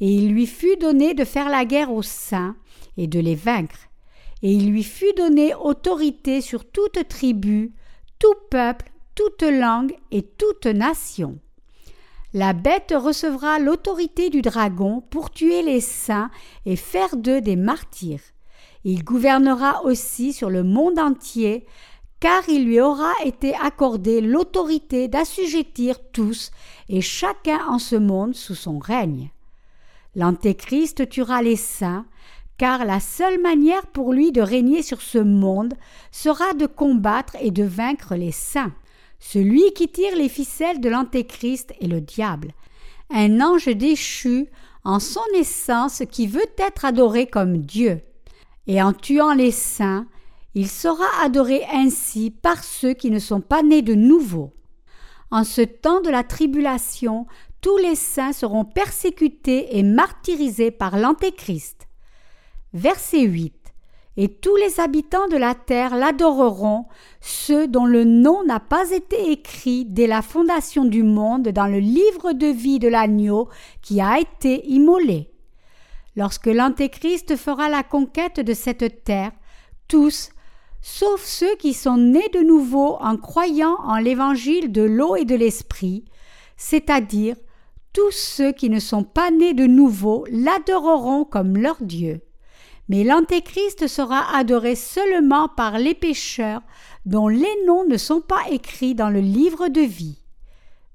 Et 0.01 0.13
il 0.13 0.33
lui 0.33 0.47
fut 0.47 0.77
donné 0.77 1.15
de 1.15 1.25
faire 1.25 1.49
la 1.49 1.65
guerre 1.65 1.93
aux 1.93 2.03
saints 2.03 2.57
et 2.97 3.07
de 3.07 3.21
les 3.21 3.35
vaincre, 3.35 3.89
et 4.43 4.53
il 4.53 4.71
lui 4.71 4.83
fut 4.83 5.13
donné 5.17 5.55
autorité 5.55 6.41
sur 6.41 6.65
toute 6.65 7.07
tribu, 7.09 7.73
tout 8.19 8.35
peuple, 8.51 8.91
toute 9.15 9.43
langue 9.43 9.95
et 10.11 10.23
toute 10.23 10.67
nation. 10.67 11.39
La 12.33 12.53
bête 12.53 12.95
recevra 12.97 13.59
l'autorité 13.59 14.31
du 14.31 14.41
dragon 14.41 15.03
pour 15.11 15.31
tuer 15.31 15.63
les 15.63 15.81
saints 15.81 16.31
et 16.65 16.77
faire 16.77 17.17
d'eux 17.17 17.41
des 17.41 17.57
martyrs. 17.57 18.23
Il 18.85 19.05
gouvernera 19.05 19.85
aussi 19.85 20.33
sur 20.33 20.49
le 20.49 20.63
monde 20.63 20.99
entier, 20.99 21.67
car 22.21 22.47
il 22.49 22.67
lui 22.67 22.81
aura 22.81 23.13
été 23.25 23.55
accordé 23.55 24.21
l'autorité 24.21 25.09
d'assujettir 25.09 25.97
tous 26.13 26.51
et 26.89 27.01
chacun 27.01 27.61
en 27.67 27.79
ce 27.79 27.97
monde 27.97 28.35
sous 28.35 28.55
son 28.55 28.79
règne. 28.79 29.31
L'Antéchrist 30.15 31.09
tuera 31.09 31.43
les 31.43 31.57
saints, 31.57 32.05
car 32.59 32.85
la 32.85 33.01
seule 33.01 33.41
manière 33.41 33.87
pour 33.87 34.13
lui 34.13 34.33
de 34.33 34.43
régner 34.43 34.83
sur 34.83 35.01
ce 35.01 35.19
monde 35.19 35.75
sera 36.13 36.53
de 36.53 36.67
combattre 36.67 37.37
et 37.41 37.51
de 37.51 37.65
vaincre 37.65 38.17
les 38.17 38.33
saints. 38.33 38.75
Celui 39.19 39.73
qui 39.73 39.89
tire 39.89 40.15
les 40.15 40.29
ficelles 40.29 40.81
de 40.81 40.89
l'Antéchrist 40.91 41.73
est 41.81 41.87
le 41.87 42.03
diable, 42.03 42.53
un 43.11 43.41
ange 43.41 43.69
déchu 43.69 44.49
en 44.85 44.99
son 44.99 45.25
essence 45.35 46.03
qui 46.11 46.27
veut 46.27 46.41
être 46.59 46.85
adoré 46.85 47.27
comme 47.27 47.59
Dieu. 47.59 48.01
Et 48.67 48.83
en 48.83 48.93
tuant 48.93 49.33
les 49.33 49.51
saints, 49.51 50.07
il 50.55 50.69
sera 50.69 51.07
adoré 51.23 51.65
ainsi 51.73 52.31
par 52.31 52.65
ceux 52.65 52.93
qui 52.93 53.11
ne 53.11 53.19
sont 53.19 53.41
pas 53.41 53.63
nés 53.63 53.83
de 53.83 53.95
nouveau. 53.95 54.53
En 55.31 55.45
ce 55.45 55.61
temps 55.61 56.01
de 56.01 56.11
la 56.11 56.25
tribulation, 56.25 57.27
tous 57.61 57.77
les 57.77 57.95
saints 57.95 58.33
seront 58.33 58.65
persécutés 58.65 59.79
et 59.79 59.83
martyrisés 59.83 60.71
par 60.71 60.97
l'Antéchrist. 60.97 61.87
Verset 62.73 63.23
8 63.23 63.61
et 64.17 64.29
tous 64.29 64.57
les 64.57 64.81
habitants 64.81 65.29
de 65.29 65.37
la 65.37 65.55
terre 65.55 65.97
l'adoreront, 65.97 66.87
ceux 67.21 67.69
dont 67.69 67.87
le 67.87 68.05
nom 68.05 68.45
n'a 68.45 68.61
pas 68.61 68.91
été 68.91 69.31
écrit 69.31 69.85
dès 69.87 70.07
la 70.07 70.21
fondation 70.21 70.85
du 70.85 71.03
monde 71.03 71.49
dans 71.49 71.67
le 71.67 71.79
livre 71.79 72.33
de 72.33 72.47
vie 72.47 72.79
de 72.79 72.89
l'agneau 72.89 73.49
qui 73.83 74.01
a 74.01 74.19
été 74.19 74.69
immolé. 74.69 75.31
Lorsque 76.17 76.49
l'Antéchrist 76.49 77.37
fera 77.37 77.69
la 77.69 77.83
conquête 77.83 78.41
de 78.41 78.53
cette 78.53 79.05
terre, 79.05 79.33
tous, 79.87 80.31
sauf 80.83 81.25
ceux 81.25 81.55
qui 81.57 81.75
sont 81.75 81.97
nés 81.97 82.29
de 82.33 82.41
nouveau 82.41 82.97
en 83.01 83.17
croyant 83.17 83.77
en 83.85 83.97
l'évangile 83.97 84.73
de 84.73 84.83
l'eau 84.83 85.17
et 85.17 85.25
de 85.25 85.35
l'esprit, 85.35 86.05
c'est-à-dire 86.57 87.37
tous 87.93 88.13
ceux 88.13 88.53
qui 88.53 88.71
ne 88.71 88.81
sont 88.81 89.05
pas 89.05 89.31
nés 89.31 89.55
de 89.55 89.67
nouveau 89.67 90.25
l'adoreront 90.31 91.25
comme 91.25 91.57
leur 91.57 91.77
Dieu 91.81 92.21
mais 92.91 93.05
l'Antéchrist 93.05 93.87
sera 93.87 94.37
adoré 94.37 94.75
seulement 94.75 95.49
par 95.49 95.79
les 95.79 95.95
pécheurs 95.95 96.61
dont 97.07 97.29
les 97.29 97.55
noms 97.65 97.87
ne 97.87 97.97
sont 97.97 98.21
pas 98.21 98.43
écrits 98.51 98.97
dans 98.97 99.11
le 99.11 99.21
livre 99.21 99.69
de 99.69 99.81
vie. 99.81 100.19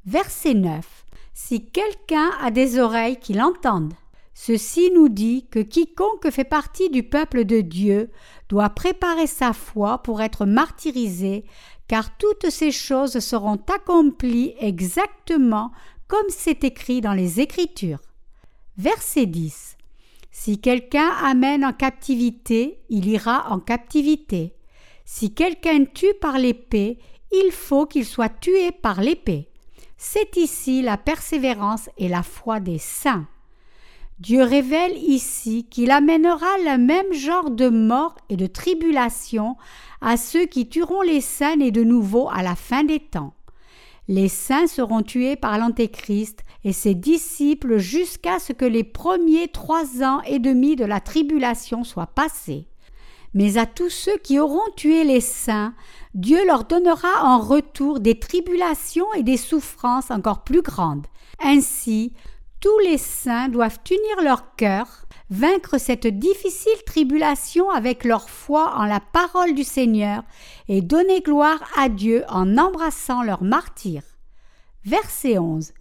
Verset 0.06 0.56
9. 0.56 0.86
Si 1.34 1.66
quelqu'un 1.72 2.32
a 2.42 2.52
des 2.52 2.80
oreilles 2.80 3.18
qui 3.18 3.34
l'entendent. 3.34 3.94
Ceci 4.38 4.92
nous 4.94 5.08
dit 5.08 5.48
que 5.50 5.60
quiconque 5.60 6.30
fait 6.30 6.44
partie 6.44 6.90
du 6.90 7.04
peuple 7.04 7.46
de 7.46 7.62
Dieu 7.62 8.12
doit 8.50 8.70
préparer 8.70 9.28
sa 9.28 9.54
foi 9.54 10.00
pour 10.00 10.22
être 10.22 10.46
martyrisé, 10.46 11.46
car 11.88 12.18
toutes 12.18 12.50
ces 12.50 12.72
choses 12.72 13.20
seront 13.20 13.60
accomplies 13.74 14.54
exactement 14.60 15.72
comme 16.08 16.28
c'est 16.28 16.66
écrit 16.66 17.00
dans 17.00 17.14
les 17.14 17.40
Écritures. 17.40 18.02
Verset 18.78 19.26
10. 19.26 19.78
Si 20.32 20.60
quelqu'un 20.60 21.12
amène 21.24 21.64
en 21.64 21.72
captivité, 21.72 22.82
il 22.90 23.08
ira 23.08 23.50
en 23.52 23.60
captivité. 23.60 24.54
Si 25.06 25.34
quelqu'un 25.34 25.86
tue 25.86 26.14
par 26.20 26.38
l'épée, 26.38 27.00
il 27.32 27.52
faut 27.54 27.86
qu'il 27.86 28.06
soit 28.06 28.38
tué 28.42 28.74
par 28.74 29.00
l'épée. 29.00 29.50
C'est 29.96 30.36
ici 30.36 30.82
la 30.82 30.98
persévérance 30.98 31.90
et 31.98 32.10
la 32.10 32.22
foi 32.22 32.60
des 32.60 32.80
saints. 32.80 33.28
Dieu 34.20 34.44
révèle 34.44 34.98
ici 34.98 35.68
qu'il 35.70 35.92
amènera 35.92 36.58
le 36.64 36.78
même 36.78 37.12
genre 37.12 37.52
de 37.52 37.68
mort 37.68 38.16
et 38.30 38.38
de 38.38 38.48
tribulation 38.48 39.58
à 40.00 40.16
ceux 40.16 40.46
qui 40.46 40.70
tueront 40.70 41.02
les 41.02 41.20
saints 41.20 41.60
et 41.60 41.72
de 41.72 41.84
nouveau 41.84 42.30
à 42.30 42.42
la 42.42 42.56
fin 42.56 42.86
des 42.86 43.02
temps. 43.02 43.34
Les 44.08 44.30
saints 44.30 44.68
seront 44.68 45.02
tués 45.02 45.36
par 45.36 45.58
l'Antéchrist 45.58 46.46
et 46.64 46.72
ses 46.72 46.96
disciples 46.96 47.78
jusqu'à 47.78 48.40
ce 48.40 48.54
que 48.54 48.66
les 48.66 48.84
premiers 48.84 49.50
trois 49.50 50.02
ans 50.02 50.22
et 50.22 50.40
demi 50.40 50.76
de 50.76 50.86
la 50.86 51.02
tribulation 51.02 51.84
soient 51.84 52.08
passés. 52.08 52.68
Mais 53.34 53.58
à 53.58 53.66
tous 53.66 53.90
ceux 53.90 54.18
qui 54.18 54.40
auront 54.40 54.72
tué 54.78 55.04
les 55.04 55.20
saints, 55.20 55.74
Dieu 56.14 56.46
leur 56.46 56.64
donnera 56.64 57.22
en 57.22 57.40
retour 57.40 58.00
des 58.00 58.18
tribulations 58.18 59.12
et 59.14 59.24
des 59.24 59.36
souffrances 59.36 60.10
encore 60.10 60.46
plus 60.46 60.62
grandes. 60.62 61.08
Ainsi, 61.44 62.14
tous 62.66 62.80
les 62.80 62.98
saints 62.98 63.48
doivent 63.48 63.78
unir 63.92 64.24
leur 64.24 64.56
cœur, 64.56 64.88
vaincre 65.30 65.78
cette 65.78 66.08
difficile 66.08 66.84
tribulation 66.84 67.70
avec 67.70 68.04
leur 68.04 68.28
foi 68.28 68.74
en 68.76 68.86
la 68.86 69.00
parole 69.00 69.54
du 69.54 69.64
Seigneur 69.64 70.24
et 70.68 70.82
donner 70.82 71.22
gloire 71.22 71.64
à 71.78 71.90
Dieu 71.90 72.24
en 72.28 72.58
embrassant 72.58 73.22
leur 73.22 73.44
martyr. 73.44 74.02
Verset 74.84 75.38
11. 75.38 75.74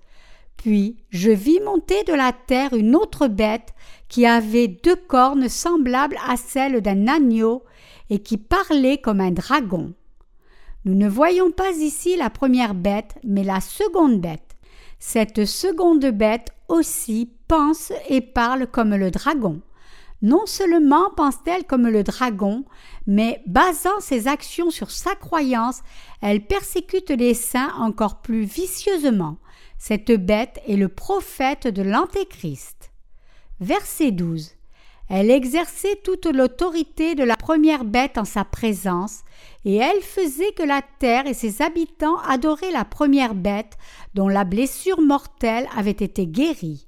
Puis 0.58 0.98
je 1.08 1.30
vis 1.30 1.58
monter 1.60 2.04
de 2.04 2.12
la 2.12 2.32
terre 2.32 2.74
une 2.74 2.94
autre 2.94 3.28
bête 3.28 3.72
qui 4.08 4.26
avait 4.26 4.68
deux 4.68 4.96
cornes 5.08 5.48
semblables 5.48 6.18
à 6.28 6.36
celles 6.36 6.82
d'un 6.82 7.08
agneau 7.08 7.62
et 8.10 8.18
qui 8.18 8.36
parlait 8.36 8.98
comme 8.98 9.22
un 9.22 9.30
dragon. 9.30 9.94
Nous 10.84 10.94
ne 10.94 11.08
voyons 11.08 11.50
pas 11.50 11.70
ici 11.70 12.14
la 12.18 12.28
première 12.28 12.74
bête, 12.74 13.14
mais 13.24 13.42
la 13.42 13.62
seconde 13.62 14.20
bête. 14.20 14.43
Cette 15.06 15.44
seconde 15.44 16.06
bête 16.06 16.54
aussi 16.66 17.30
pense 17.46 17.92
et 18.08 18.22
parle 18.22 18.66
comme 18.66 18.94
le 18.94 19.10
dragon. 19.10 19.60
Non 20.22 20.46
seulement 20.46 21.10
pense-t-elle 21.14 21.64
comme 21.64 21.86
le 21.88 22.02
dragon, 22.02 22.64
mais 23.06 23.42
basant 23.46 24.00
ses 24.00 24.28
actions 24.28 24.70
sur 24.70 24.90
sa 24.90 25.14
croyance, 25.14 25.82
elle 26.22 26.46
persécute 26.46 27.10
les 27.10 27.34
saints 27.34 27.74
encore 27.78 28.22
plus 28.22 28.44
vicieusement. 28.44 29.36
Cette 29.76 30.10
bête 30.10 30.62
est 30.66 30.76
le 30.76 30.88
prophète 30.88 31.68
de 31.68 31.82
l'Antéchrist. 31.82 32.90
Verset 33.60 34.10
12. 34.10 34.53
Elle 35.08 35.30
exerçait 35.30 36.00
toute 36.02 36.26
l'autorité 36.26 37.14
de 37.14 37.24
la 37.24 37.36
première 37.36 37.84
bête 37.84 38.16
en 38.16 38.24
sa 38.24 38.44
présence, 38.44 39.20
et 39.64 39.76
elle 39.76 40.00
faisait 40.00 40.52
que 40.52 40.62
la 40.62 40.80
terre 40.98 41.26
et 41.26 41.34
ses 41.34 41.60
habitants 41.60 42.18
adoraient 42.26 42.70
la 42.70 42.84
première 42.84 43.34
bête 43.34 43.76
dont 44.14 44.28
la 44.28 44.44
blessure 44.44 45.00
mortelle 45.00 45.68
avait 45.76 45.90
été 45.90 46.26
guérie. 46.26 46.86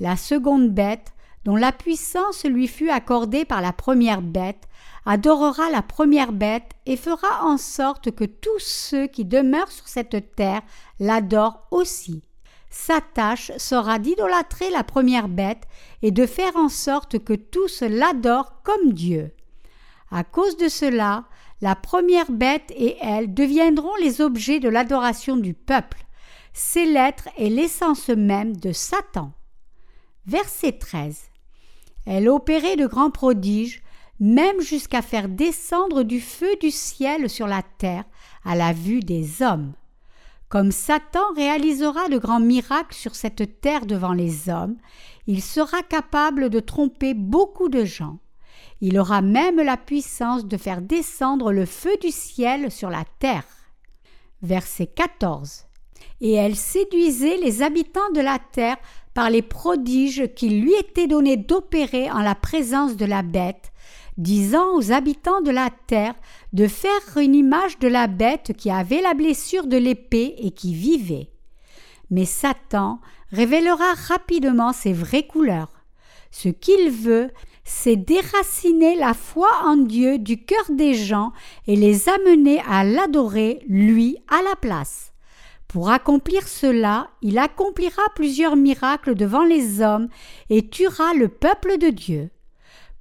La 0.00 0.16
seconde 0.16 0.70
bête, 0.70 1.12
dont 1.44 1.56
la 1.56 1.72
puissance 1.72 2.44
lui 2.44 2.66
fut 2.66 2.90
accordée 2.90 3.44
par 3.44 3.60
la 3.60 3.72
première 3.72 4.22
bête, 4.22 4.66
adorera 5.04 5.70
la 5.70 5.82
première 5.82 6.32
bête 6.32 6.70
et 6.86 6.96
fera 6.96 7.44
en 7.44 7.58
sorte 7.58 8.10
que 8.10 8.24
tous 8.24 8.58
ceux 8.58 9.06
qui 9.06 9.26
demeurent 9.26 9.70
sur 9.70 9.86
cette 9.86 10.34
terre 10.34 10.62
l'adorent 10.98 11.66
aussi. 11.70 12.22
Sa 12.76 13.00
tâche 13.00 13.52
sera 13.56 14.00
d'idolâtrer 14.00 14.68
la 14.68 14.82
première 14.82 15.28
bête 15.28 15.62
et 16.02 16.10
de 16.10 16.26
faire 16.26 16.56
en 16.56 16.68
sorte 16.68 17.20
que 17.20 17.32
tous 17.32 17.82
l'adorent 17.82 18.62
comme 18.64 18.92
Dieu. 18.92 19.32
À 20.10 20.24
cause 20.24 20.56
de 20.56 20.68
cela, 20.68 21.24
la 21.60 21.76
première 21.76 22.32
bête 22.32 22.72
et 22.76 22.96
elle 23.00 23.32
deviendront 23.32 23.94
les 24.02 24.20
objets 24.20 24.58
de 24.58 24.68
l'adoration 24.68 25.36
du 25.36 25.54
peuple. 25.54 26.04
Ces 26.52 26.84
lettres 26.84 27.28
est 27.38 27.48
l'essence 27.48 28.08
même 28.08 28.56
de 28.56 28.72
Satan. 28.72 29.32
Verset 30.26 30.72
13. 30.72 31.30
Elle 32.06 32.28
opérait 32.28 32.76
de 32.76 32.88
grands 32.88 33.12
prodiges, 33.12 33.82
même 34.18 34.60
jusqu'à 34.60 35.00
faire 35.00 35.28
descendre 35.28 36.02
du 36.02 36.20
feu 36.20 36.56
du 36.60 36.72
ciel 36.72 37.30
sur 37.30 37.46
la 37.46 37.62
terre 37.78 38.04
à 38.44 38.56
la 38.56 38.72
vue 38.72 39.00
des 39.00 39.42
hommes. 39.42 39.74
Comme 40.48 40.72
Satan 40.72 41.32
réalisera 41.36 42.08
de 42.08 42.18
grands 42.18 42.40
miracles 42.40 42.94
sur 42.94 43.14
cette 43.14 43.60
terre 43.60 43.86
devant 43.86 44.12
les 44.12 44.48
hommes, 44.48 44.76
il 45.26 45.42
sera 45.42 45.82
capable 45.82 46.50
de 46.50 46.60
tromper 46.60 47.14
beaucoup 47.14 47.68
de 47.68 47.84
gens. 47.84 48.18
Il 48.80 48.98
aura 48.98 49.22
même 49.22 49.56
la 49.56 49.76
puissance 49.76 50.46
de 50.46 50.56
faire 50.56 50.82
descendre 50.82 51.52
le 51.52 51.64
feu 51.64 51.96
du 52.00 52.10
ciel 52.10 52.70
sur 52.70 52.90
la 52.90 53.04
terre. 53.18 53.46
Verset 54.42 54.88
14. 54.88 55.64
Et 56.20 56.32
elle 56.32 56.56
séduisait 56.56 57.38
les 57.38 57.62
habitants 57.62 58.10
de 58.14 58.20
la 58.20 58.38
terre 58.38 58.76
par 59.14 59.30
les 59.30 59.42
prodiges 59.42 60.34
qu'il 60.34 60.60
lui 60.60 60.74
était 60.74 61.06
donné 61.06 61.36
d'opérer 61.36 62.10
en 62.10 62.20
la 62.20 62.34
présence 62.34 62.96
de 62.96 63.04
la 63.06 63.22
bête, 63.22 63.72
disant 64.16 64.74
aux 64.76 64.92
habitants 64.92 65.40
de 65.40 65.50
la 65.50 65.70
terre 65.86 66.14
de 66.52 66.68
faire 66.68 67.18
une 67.18 67.34
image 67.34 67.78
de 67.78 67.88
la 67.88 68.06
bête 68.06 68.52
qui 68.56 68.70
avait 68.70 69.02
la 69.02 69.14
blessure 69.14 69.66
de 69.66 69.76
l'épée 69.76 70.34
et 70.38 70.50
qui 70.52 70.74
vivait. 70.74 71.30
Mais 72.10 72.24
Satan 72.24 73.00
révélera 73.30 73.94
rapidement 74.08 74.72
ses 74.72 74.92
vraies 74.92 75.26
couleurs. 75.26 75.84
Ce 76.30 76.48
qu'il 76.48 76.90
veut, 76.90 77.30
c'est 77.64 77.96
déraciner 77.96 78.94
la 78.96 79.14
foi 79.14 79.48
en 79.64 79.76
Dieu 79.76 80.18
du 80.18 80.44
cœur 80.44 80.64
des 80.70 80.94
gens 80.94 81.32
et 81.66 81.76
les 81.76 82.08
amener 82.08 82.60
à 82.68 82.84
l'adorer, 82.84 83.60
lui, 83.66 84.18
à 84.28 84.42
la 84.42 84.54
place. 84.56 85.12
Pour 85.66 85.90
accomplir 85.90 86.46
cela, 86.46 87.08
il 87.22 87.38
accomplira 87.38 88.02
plusieurs 88.14 88.54
miracles 88.54 89.14
devant 89.14 89.44
les 89.44 89.80
hommes 89.80 90.08
et 90.50 90.68
tuera 90.68 91.14
le 91.14 91.28
peuple 91.28 91.78
de 91.78 91.88
Dieu. 91.88 92.30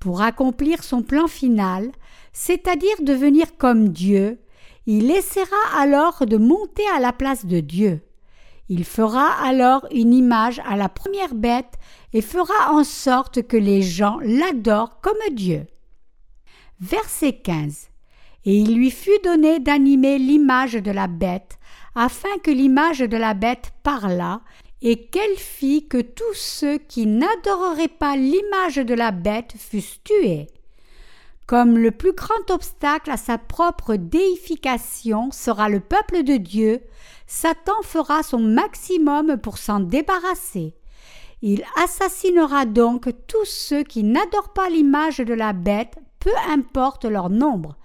Pour 0.04 0.22
accomplir 0.22 0.84
son 0.84 1.02
plan 1.02 1.28
final, 1.28 1.90
c'est-à-dire 2.34 2.98
devenir 3.04 3.56
comme 3.56 3.88
Dieu, 3.88 4.42
il 4.86 5.10
essaiera 5.10 5.56
alors 5.78 6.26
de 6.26 6.36
monter 6.36 6.84
à 6.94 7.00
la 7.00 7.14
place 7.14 7.46
de 7.46 7.62
Dieu. 7.62 8.02
Il 8.68 8.84
fera 8.84 9.32
alors 9.42 9.88
une 9.94 10.14
image 10.14 10.62
à 10.68 10.76
la 10.76 10.90
première 10.90 11.34
bête 11.34 11.76
et 12.12 12.20
fera 12.20 12.74
en 12.74 12.84
sorte 12.84 13.44
que 13.44 13.56
les 13.56 13.82
gens 13.82 14.20
l'adorent 14.22 15.00
comme 15.00 15.34
Dieu. 15.34 15.68
Verset 16.82 17.38
15. 17.38 17.88
Et 18.44 18.58
il 18.58 18.76
lui 18.76 18.92
fut 18.92 19.22
donné 19.24 19.60
d'animer 19.60 20.18
l'image 20.18 20.74
de 20.74 20.92
la 20.92 21.08
bête, 21.08 21.58
afin 21.96 22.38
que 22.44 22.52
l'image 22.52 23.00
de 23.00 23.16
la 23.16 23.34
bête 23.34 23.72
parlât, 23.84 24.42
et 24.84 25.06
qu'elle 25.08 25.38
fit 25.38 25.88
que 25.88 26.02
tous 26.02 26.34
ceux 26.34 26.78
qui 26.78 27.08
n'adoreraient 27.08 27.88
pas 27.88 28.18
l'image 28.18 28.76
de 28.76 28.94
la 28.94 29.12
bête 29.12 29.54
fussent 29.58 30.04
tués. 30.04 30.48
Comme 31.48 31.78
le 31.78 31.92
plus 31.92 32.12
grand 32.12 32.52
obstacle 32.52 33.10
à 33.10 33.18
sa 33.18 33.38
propre 33.38 33.96
déification 33.96 35.32
sera 35.32 35.70
le 35.70 35.80
peuple 35.80 36.24
de 36.24 36.36
Dieu, 36.36 36.82
Satan 37.28 37.82
fera 37.84 38.24
son 38.24 38.40
maximum 38.40 39.38
pour 39.38 39.58
s'en 39.58 39.80
débarrasser. 39.80 40.76
Il 41.42 41.64
assassinera 41.82 42.66
donc 42.66 43.10
tous 43.28 43.46
ceux 43.46 43.84
qui 43.84 44.04
n'adorent 44.04 44.54
pas 44.54 44.70
l'image 44.70 45.18
de 45.18 45.34
la 45.34 45.54
bête, 45.54 45.96
peu 46.20 46.32
importe 46.50 47.06
leur 47.06 47.30
nombre. 47.30 47.78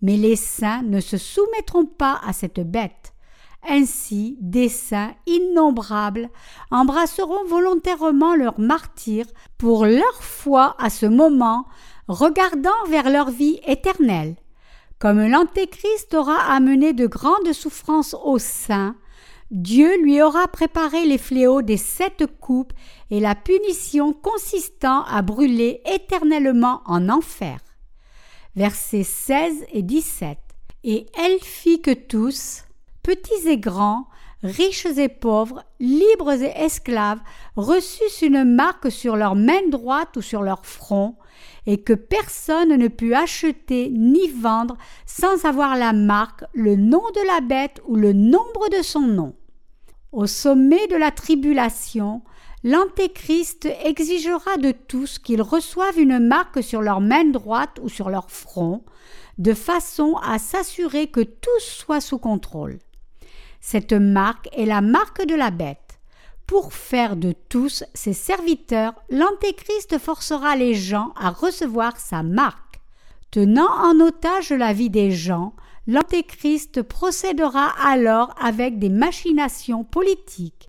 Mais 0.00 0.16
les 0.16 0.36
saints 0.36 0.82
ne 0.82 1.00
se 1.00 1.16
soumettront 1.16 1.86
pas 1.86 2.20
à 2.24 2.32
cette 2.32 2.60
bête. 2.60 3.14
Ainsi, 3.68 4.36
des 4.40 4.68
saints 4.68 5.14
innombrables 5.26 6.28
embrasseront 6.70 7.44
volontairement 7.46 8.34
leur 8.34 8.60
martyr 8.60 9.26
pour 9.58 9.86
leur 9.86 10.22
foi 10.22 10.76
à 10.78 10.88
ce 10.88 11.06
moment, 11.06 11.66
regardant 12.06 12.84
vers 12.88 13.10
leur 13.10 13.30
vie 13.30 13.60
éternelle. 13.66 14.36
Comme 14.98 15.26
l'Antéchrist 15.26 16.14
aura 16.14 16.36
amené 16.52 16.92
de 16.92 17.06
grandes 17.06 17.52
souffrances 17.52 18.14
aux 18.24 18.38
saints, 18.38 18.94
Dieu 19.50 20.00
lui 20.02 20.22
aura 20.22 20.48
préparé 20.48 21.04
les 21.04 21.18
fléaux 21.18 21.62
des 21.62 21.76
sept 21.76 22.24
coupes 22.40 22.72
et 23.10 23.20
la 23.20 23.34
punition 23.34 24.12
consistant 24.12 25.04
à 25.04 25.22
brûler 25.22 25.82
éternellement 25.92 26.82
en 26.86 27.08
enfer. 27.08 27.58
Versets 28.56 29.04
16 29.04 29.66
et 29.72 29.82
17. 29.82 30.38
Et 30.84 31.06
elle 31.16 31.40
fit 31.40 31.80
que 31.80 31.92
tous, 31.92 32.62
petits 33.06 33.48
et 33.48 33.58
grands, 33.58 34.08
riches 34.42 34.84
et 34.98 35.08
pauvres, 35.08 35.62
libres 35.78 36.32
et 36.32 36.52
esclaves, 36.56 37.20
reçussent 37.54 38.22
une 38.22 38.42
marque 38.42 38.90
sur 38.90 39.14
leur 39.14 39.36
main 39.36 39.68
droite 39.70 40.16
ou 40.16 40.22
sur 40.22 40.42
leur 40.42 40.66
front, 40.66 41.14
et 41.66 41.80
que 41.80 41.92
personne 41.92 42.74
ne 42.76 42.88
put 42.88 43.14
acheter 43.14 43.90
ni 43.90 44.26
vendre 44.26 44.76
sans 45.06 45.44
avoir 45.44 45.76
la 45.76 45.92
marque, 45.92 46.42
le 46.52 46.74
nom 46.74 47.04
de 47.14 47.24
la 47.28 47.40
bête 47.42 47.80
ou 47.86 47.94
le 47.94 48.12
nombre 48.12 48.68
de 48.76 48.82
son 48.82 49.02
nom. 49.02 49.36
Au 50.10 50.26
sommet 50.26 50.88
de 50.88 50.96
la 50.96 51.12
tribulation, 51.12 52.22
l'Antéchrist 52.64 53.68
exigera 53.84 54.56
de 54.56 54.72
tous 54.72 55.20
qu'ils 55.20 55.42
reçoivent 55.42 56.00
une 56.00 56.18
marque 56.18 56.60
sur 56.60 56.82
leur 56.82 57.00
main 57.00 57.26
droite 57.26 57.78
ou 57.80 57.88
sur 57.88 58.10
leur 58.10 58.32
front, 58.32 58.82
de 59.38 59.54
façon 59.54 60.16
à 60.24 60.40
s'assurer 60.40 61.06
que 61.06 61.20
tout 61.20 61.60
soit 61.60 62.00
sous 62.00 62.18
contrôle. 62.18 62.80
Cette 63.68 63.94
marque 63.94 64.48
est 64.52 64.64
la 64.64 64.80
marque 64.80 65.26
de 65.26 65.34
la 65.34 65.50
bête. 65.50 65.98
pour 66.46 66.72
faire 66.72 67.16
de 67.16 67.32
tous 67.48 67.82
ses 67.94 68.12
serviteurs, 68.12 68.94
l'Antéchrist 69.10 69.98
forcera 69.98 70.54
les 70.54 70.74
gens 70.74 71.12
à 71.16 71.30
recevoir 71.30 71.98
sa 71.98 72.22
marque. 72.22 72.80
Tenant 73.32 73.68
en 73.68 73.98
otage 73.98 74.52
la 74.52 74.72
vie 74.72 74.88
des 74.88 75.10
gens, 75.10 75.54
l'Antéchrist 75.88 76.82
procédera 76.82 77.72
alors 77.84 78.32
avec 78.40 78.78
des 78.78 78.90
machinations 78.90 79.82
politiques. 79.82 80.68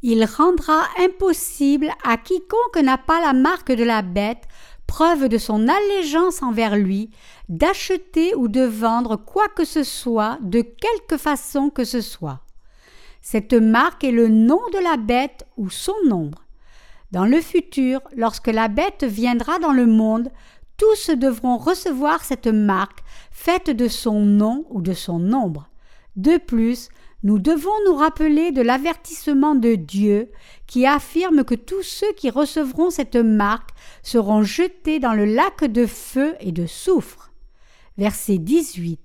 Il 0.00 0.24
rendra 0.24 0.80
impossible 0.98 1.90
à 2.02 2.16
quiconque 2.16 2.82
n'a 2.82 2.96
pas 2.96 3.20
la 3.20 3.34
marque 3.34 3.72
de 3.72 3.84
la 3.84 4.00
bête, 4.00 4.44
preuve 4.90 5.28
de 5.28 5.38
son 5.38 5.68
allégeance 5.68 6.42
envers 6.42 6.76
lui, 6.76 7.10
d'acheter 7.48 8.34
ou 8.34 8.48
de 8.48 8.62
vendre 8.62 9.14
quoi 9.14 9.46
que 9.46 9.64
ce 9.64 9.84
soit 9.84 10.36
de 10.42 10.62
quelque 10.62 11.16
façon 11.16 11.70
que 11.70 11.84
ce 11.84 12.00
soit. 12.00 12.40
Cette 13.22 13.52
marque 13.52 14.02
est 14.02 14.10
le 14.10 14.26
nom 14.26 14.60
de 14.72 14.82
la 14.82 14.96
bête 14.96 15.46
ou 15.56 15.70
son 15.70 15.94
nombre. 16.08 16.44
Dans 17.12 17.24
le 17.24 17.40
futur, 17.40 18.00
lorsque 18.16 18.48
la 18.48 18.66
bête 18.66 19.04
viendra 19.04 19.60
dans 19.60 19.72
le 19.72 19.86
monde, 19.86 20.28
tous 20.76 21.10
devront 21.10 21.56
recevoir 21.56 22.24
cette 22.24 22.48
marque 22.48 23.04
faite 23.30 23.70
de 23.70 23.86
son 23.86 24.18
nom 24.22 24.64
ou 24.70 24.82
de 24.82 24.92
son 24.92 25.20
nombre. 25.20 25.68
De 26.16 26.36
plus, 26.36 26.88
nous 27.22 27.38
devons 27.38 27.70
nous 27.86 27.94
rappeler 27.94 28.50
de 28.50 28.62
l'avertissement 28.62 29.54
de 29.54 29.74
Dieu 29.74 30.30
qui 30.66 30.86
affirme 30.86 31.44
que 31.44 31.54
tous 31.54 31.82
ceux 31.82 32.12
qui 32.14 32.30
recevront 32.30 32.90
cette 32.90 33.16
marque 33.16 33.70
seront 34.02 34.42
jetés 34.42 35.00
dans 35.00 35.12
le 35.12 35.26
lac 35.26 35.64
de 35.64 35.86
feu 35.86 36.34
et 36.40 36.52
de 36.52 36.66
soufre. 36.66 37.30
Verset 37.98 38.38
18. 38.38 39.00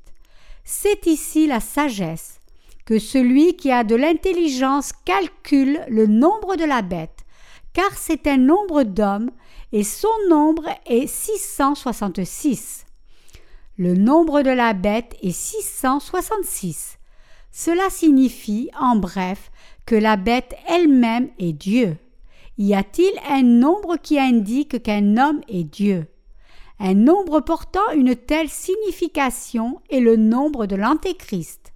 C'est 0.64 1.06
ici 1.08 1.48
la 1.48 1.60
sagesse 1.60 2.40
que 2.86 3.00
celui 3.00 3.56
qui 3.56 3.72
a 3.72 3.84
de 3.84 3.96
l'intelligence 3.96 4.92
calcule 5.06 5.82
le 5.90 6.08
nombre 6.08 6.56
de 6.56 6.64
la 6.64 6.82
bête, 6.82 7.26
car 7.74 7.98
c'est 7.98 8.28
un 8.28 8.38
nombre 8.38 8.84
d'hommes, 8.84 9.32
et 9.72 9.84
son 9.84 10.08
nombre 10.30 10.70
est 10.86 11.08
666. 11.08 12.86
Le 13.78 13.96
nombre 13.96 14.44
de 14.44 14.52
la 14.52 14.74
bête 14.74 15.18
est 15.22 15.32
666. 15.32 16.98
Cela 17.58 17.90
signifie, 17.90 18.70
en 18.78 18.98
bref, 18.98 19.50
que 19.86 19.96
la 19.96 20.18
bête 20.18 20.54
elle-même 20.68 21.30
est 21.40 21.54
Dieu. 21.54 21.96
Y 22.58 22.74
a-t-il 22.74 23.14
un 23.30 23.44
nombre 23.44 23.96
qui 23.96 24.20
indique 24.20 24.84
qu'un 24.84 25.16
homme 25.16 25.40
est 25.48 25.64
Dieu? 25.64 26.06
Un 26.82 26.96
nombre 26.96 27.40
portant 27.40 27.90
une 27.96 28.18
telle 28.18 28.50
signification 28.50 29.80
est 29.90 30.02
le 30.02 30.18
nombre 30.18 30.66
de 30.66 30.76
l'Antéchrist. 30.76 31.72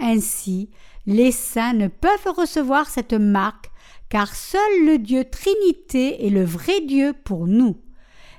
Ainsi, 0.00 0.70
les 1.06 1.30
saints 1.30 1.74
ne 1.74 1.86
peuvent 1.86 2.34
recevoir 2.36 2.88
cette 2.88 3.14
marque, 3.14 3.70
car 4.08 4.34
seul 4.34 4.84
le 4.84 4.98
Dieu 4.98 5.24
Trinité 5.24 6.26
est 6.26 6.30
le 6.30 6.44
vrai 6.44 6.80
Dieu 6.80 7.14
pour 7.24 7.46
nous. 7.46 7.76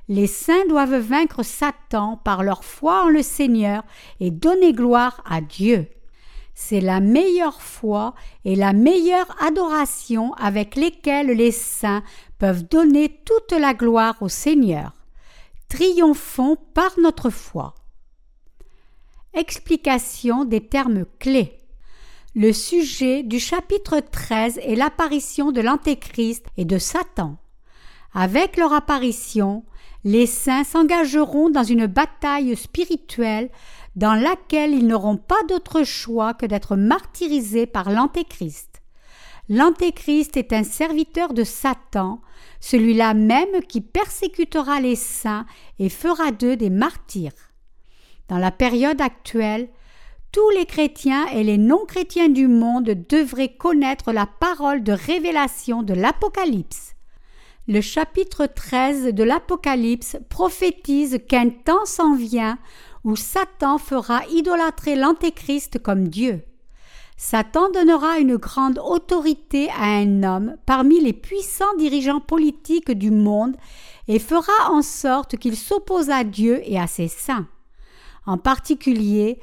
Les 0.10 0.28
saints 0.28 0.68
doivent 0.68 1.00
vaincre 1.00 1.42
Satan 1.42 2.18
par 2.18 2.44
leur 2.44 2.66
foi 2.66 3.06
en 3.06 3.08
le 3.08 3.24
Seigneur 3.24 3.84
et 4.20 4.30
donner 4.30 4.74
gloire 4.74 5.24
à 5.26 5.40
Dieu. 5.40 5.88
C'est 6.58 6.80
la 6.80 7.02
meilleure 7.02 7.62
foi 7.62 8.16
et 8.46 8.56
la 8.56 8.72
meilleure 8.72 9.36
adoration 9.44 10.34
avec 10.36 10.76
lesquelles 10.76 11.28
les 11.28 11.52
saints 11.52 12.02
peuvent 12.40 12.64
donner 12.64 13.20
toute 13.26 13.52
la 13.52 13.74
gloire 13.74 14.16
au 14.22 14.30
Seigneur. 14.30 14.94
Triomphons 15.68 16.58
par 16.74 16.98
notre 16.98 17.30
foi. 17.30 17.76
Explication 19.34 20.46
des 20.46 20.66
termes 20.66 21.06
clés. 21.20 21.58
Le 22.36 22.54
sujet 22.54 23.24
du 23.24 23.40
chapitre 23.40 24.00
13 24.00 24.60
est 24.60 24.76
l'apparition 24.76 25.52
de 25.52 25.60
l'Antéchrist 25.60 26.46
et 26.56 26.64
de 26.64 26.78
Satan. 26.78 27.38
Avec 28.14 28.56
leur 28.56 28.72
apparition, 28.72 29.66
les 30.06 30.26
saints 30.26 30.64
s'engageront 30.64 31.50
dans 31.50 31.64
une 31.64 31.88
bataille 31.88 32.56
spirituelle 32.56 33.50
dans 33.96 34.16
laquelle 34.16 34.74
ils 34.74 34.88
n'auront 34.88 35.18
pas 35.18 35.42
d'autre 35.48 35.84
choix 35.84 36.34
que 36.34 36.46
d'être 36.46 36.76
martyrisés 36.76 37.66
par 37.66 37.90
l'Antéchrist. 37.90 38.82
L'Antéchrist 39.48 40.38
est 40.38 40.54
un 40.54 40.64
serviteur 40.64 41.34
de 41.34 41.44
Satan, 41.44 42.22
celui-là 42.60 43.14
même 43.14 43.62
qui 43.70 43.80
persécutera 43.80 44.82
les 44.82 44.96
saints 44.96 45.46
et 45.78 45.90
fera 45.90 46.32
d'eux 46.32 46.56
des 46.56 46.72
martyrs. 46.72 47.54
Dans 48.28 48.40
la 48.40 48.52
période 48.52 49.02
actuelle, 49.02 49.70
tous 50.32 50.50
les 50.50 50.66
chrétiens 50.66 51.28
et 51.28 51.44
les 51.44 51.58
non-chrétiens 51.58 52.28
du 52.28 52.48
monde 52.48 52.90
devraient 53.08 53.56
connaître 53.56 54.12
la 54.12 54.26
parole 54.26 54.84
de 54.84 54.92
révélation 54.92 55.84
de 55.84 55.94
l'Apocalypse. 55.94 56.96
Le 57.68 57.82
chapitre 57.82 58.46
13 58.48 59.14
de 59.14 59.24
l'Apocalypse 59.24 60.18
prophétise 60.30 61.20
qu'un 61.28 61.50
temps 61.50 61.86
s'en 61.86 62.16
vient 62.16 62.58
où 63.06 63.16
Satan 63.16 63.78
fera 63.78 64.26
idolâtrer 64.26 64.96
l'Antéchrist 64.96 65.80
comme 65.80 66.10
Dieu. 66.10 66.42
Satan 67.18 67.70
donnera 67.70 68.20
une 68.20 68.36
grande 68.36 68.80
autorité 68.80 69.70
à 69.70 69.86
un 69.86 70.24
homme 70.24 70.58
parmi 70.66 71.00
les 71.00 71.14
puissants 71.14 71.74
dirigeants 71.78 72.20
politiques 72.20 72.92
du 72.92 73.12
monde 73.12 73.56
et 74.10 74.20
fera 74.20 74.72
en 74.72 74.82
sorte 74.82 75.38
qu'il 75.38 75.56
s'oppose 75.56 76.10
à 76.10 76.24
Dieu 76.24 76.62
et 76.66 76.78
à 76.78 76.88
ses 76.88 77.08
saints. 77.08 77.48
En 78.26 78.38
particulier, 78.38 79.40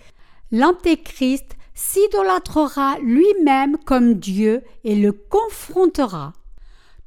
l'Antéchrist 0.51 1.57
s'idolâtrera 1.73 2.99
lui-même 2.99 3.79
comme 3.79 4.15
Dieu 4.15 4.63
et 4.85 4.97
le 4.97 5.13
confrontera. 5.13 6.35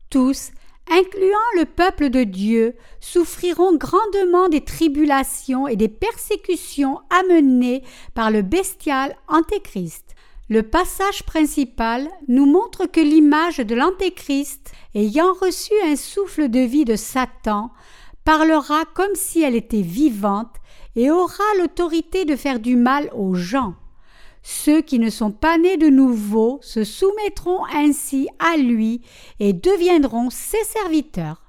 Tous, 0.09 0.51
incluant 0.89 1.37
le 1.57 1.65
peuple 1.65 2.09
de 2.09 2.23
Dieu, 2.23 2.75
souffriront 2.99 3.75
grandement 3.75 4.49
des 4.49 4.61
tribulations 4.61 5.67
et 5.67 5.75
des 5.75 5.89
persécutions 5.89 6.99
amenées 7.09 7.83
par 8.13 8.31
le 8.31 8.41
bestial 8.41 9.15
Antéchrist. 9.27 10.15
Le 10.47 10.61
passage 10.61 11.23
principal 11.23 12.07
nous 12.27 12.45
montre 12.45 12.85
que 12.85 12.99
l'image 12.99 13.57
de 13.57 13.73
l'Antéchrist, 13.73 14.71
ayant 14.93 15.33
reçu 15.33 15.73
un 15.83 15.95
souffle 15.95 16.49
de 16.49 16.59
vie 16.59 16.85
de 16.85 16.95
Satan, 16.95 17.71
parlera 18.23 18.85
comme 18.93 19.15
si 19.15 19.41
elle 19.41 19.55
était 19.55 19.81
vivante 19.81 20.55
et 20.95 21.09
aura 21.09 21.43
l'autorité 21.57 22.25
de 22.25 22.35
faire 22.35 22.59
du 22.59 22.75
mal 22.75 23.09
aux 23.15 23.33
gens. 23.33 23.73
Ceux 24.47 24.84
qui 24.84 24.99
ne 24.99 25.10
sont 25.10 25.31
pas 25.31 25.58
nés 25.58 25.75
de 25.75 25.89
nouveau 25.89 26.60
se 26.62 26.84
soumettront 26.84 27.65
ainsi 27.73 28.29
à 28.38 28.58
lui 28.58 29.01
et 29.39 29.53
deviendront 29.53 30.29
ses 30.29 30.63
serviteurs. 30.65 31.41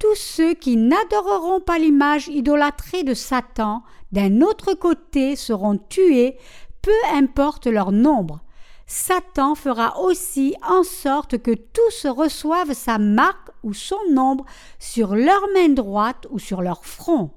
Tous 0.00 0.16
ceux 0.16 0.54
qui 0.54 0.76
n'adoreront 0.76 1.60
pas 1.60 1.78
l'image 1.78 2.26
idolâtrée 2.26 3.04
de 3.04 3.14
Satan 3.14 3.84
d'un 4.10 4.40
autre 4.40 4.74
côté 4.74 5.36
seront 5.36 5.78
tués, 5.78 6.36
peu 6.82 6.90
importe 7.14 7.68
leur 7.68 7.92
nombre. 7.92 8.40
Satan 8.88 9.54
fera 9.54 10.00
aussi 10.00 10.56
en 10.68 10.82
sorte 10.82 11.38
que 11.38 11.52
tous 11.52 12.04
reçoivent 12.06 12.74
sa 12.74 12.98
marque 12.98 13.50
ou 13.62 13.72
son 13.74 14.00
nombre 14.10 14.44
sur 14.80 15.14
leur 15.14 15.42
main 15.54 15.68
droite 15.68 16.26
ou 16.30 16.40
sur 16.40 16.62
leur 16.62 16.84
front. 16.84 17.30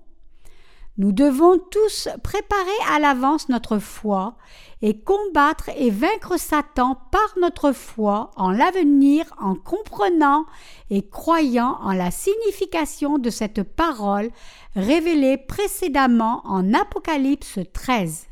Nous 0.98 1.14
devons 1.14 1.58
tous 1.58 2.10
préparer 2.22 2.70
à 2.90 3.00
l'avance 3.00 3.48
notre 3.48 3.80
foi 3.80 4.36
et 4.82 5.00
combattre 5.00 5.70
et 5.78 5.90
vaincre 5.90 6.38
Satan 6.38 6.98
par 7.12 7.34
notre 7.40 7.72
foi 7.72 8.32
en 8.36 8.52
l'avenir 8.52 9.26
en 9.40 9.56
comprenant 9.56 10.46
et 10.90 11.08
croyant 11.08 11.78
en 11.82 11.94
la 11.94 12.12
signification 12.12 13.20
de 13.20 13.30
cette 13.30 13.64
parole 13.64 14.32
révélée 14.76 15.38
précédemment 15.38 16.42
en 16.46 16.74
Apocalypse 16.74 17.60
13. 17.72 18.28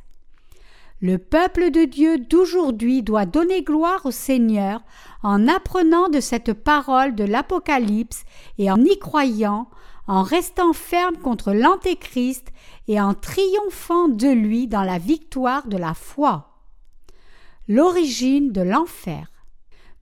Le 1.02 1.18
peuple 1.18 1.72
de 1.72 1.86
Dieu 1.86 2.18
d'aujourd'hui 2.18 3.04
doit 3.04 3.26
donner 3.26 3.64
gloire 3.64 4.06
au 4.06 4.12
Seigneur 4.12 4.82
en 5.24 5.48
apprenant 5.48 6.10
de 6.10 6.20
cette 6.20 6.52
parole 6.52 7.16
de 7.16 7.24
l'Apocalypse 7.24 8.24
et 8.58 8.70
en 8.70 8.84
y 8.84 9.00
croyant, 9.00 9.70
en 10.10 10.24
restant 10.24 10.74
ferme 10.74 11.18
contre 11.18 11.54
l'Antéchrist 11.54 12.48
et 12.88 13.00
en 13.00 13.14
triomphant 13.14 14.08
de 14.08 14.28
lui 14.28 14.68
dans 14.68 14.82
la 14.82 14.98
victoire 14.98 15.68
de 15.68 15.78
la 15.78 15.94
foi. 15.94 16.64
L'origine 17.68 18.52
de 18.52 18.62
l'enfer. 18.62 19.28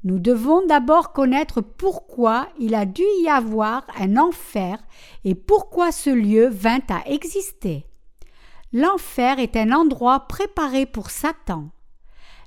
Nous 0.05 0.19
devons 0.19 0.65
d'abord 0.65 1.11
connaître 1.11 1.59
pourquoi 1.59 2.47
il 2.57 2.73
a 2.73 2.85
dû 2.85 3.03
y 3.21 3.27
avoir 3.27 3.85
un 3.99 4.15
enfer 4.15 4.77
et 5.25 5.35
pourquoi 5.35 5.91
ce 5.91 6.09
lieu 6.09 6.47
vint 6.47 6.79
à 6.89 7.05
exister. 7.09 7.85
L'enfer 8.71 9.39
est 9.39 9.57
un 9.57 9.73
endroit 9.73 10.21
préparé 10.21 10.85
pour 10.85 11.09
Satan. 11.09 11.69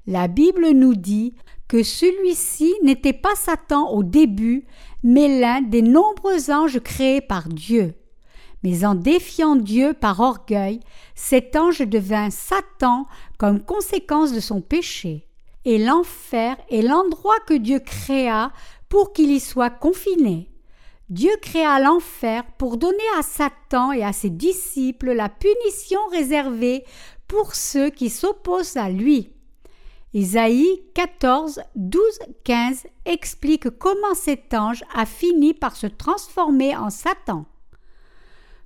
La 0.07 0.29
Bible 0.29 0.71
nous 0.71 0.95
dit 0.95 1.35
que 1.71 1.85
celui-ci 1.85 2.75
n'était 2.83 3.13
pas 3.13 3.37
Satan 3.37 3.91
au 3.91 4.03
début, 4.03 4.67
mais 5.05 5.39
l'un 5.39 5.61
des 5.61 5.83
nombreux 5.83 6.51
anges 6.51 6.81
créés 6.81 7.21
par 7.21 7.49
Dieu. 7.49 7.95
Mais 8.65 8.85
en 8.85 8.97
défiant 8.97 9.55
Dieu 9.55 9.93
par 9.93 10.19
orgueil, 10.19 10.81
cet 11.15 11.55
ange 11.55 11.79
devint 11.79 12.31
Satan 12.31 13.07
comme 13.39 13.61
conséquence 13.63 14.33
de 14.33 14.41
son 14.41 14.61
péché. 14.61 15.29
et 15.65 15.79
l'enfer 15.79 16.57
est 16.71 16.83
l'endroit 16.83 17.39
que 17.47 17.55
Dieu 17.55 17.79
créa 17.79 18.51
pour 18.89 19.13
qu'il 19.13 19.31
y 19.31 19.39
soit 19.39 19.71
confiné. 19.71 20.51
Dieu 21.09 21.31
créa 21.41 21.79
l'enfer 21.79 22.43
pour 22.59 22.79
donner 22.79 23.11
à 23.17 23.23
Satan 23.23 23.93
et 23.93 24.03
à 24.03 24.13
ses 24.13 24.31
disciples 24.31 25.13
la 25.13 25.29
punition 25.29 26.01
réservée 26.11 26.83
pour 27.29 27.55
ceux 27.55 27.91
qui 27.91 28.11
s'opposent 28.11 28.77
à 28.77 28.89
lui. 28.89 29.35
Isaïe 30.13 30.83
14, 30.95 31.63
12, 31.77 32.03
15 32.43 32.87
explique 33.05 33.71
comment 33.71 34.15
cet 34.15 34.55
ange 34.55 34.83
a 34.93 35.07
fini 35.07 35.55
par 35.55 35.77
se 35.77 35.87
transformer 35.87 36.77
en 36.77 36.91
Satan. 36.91 37.47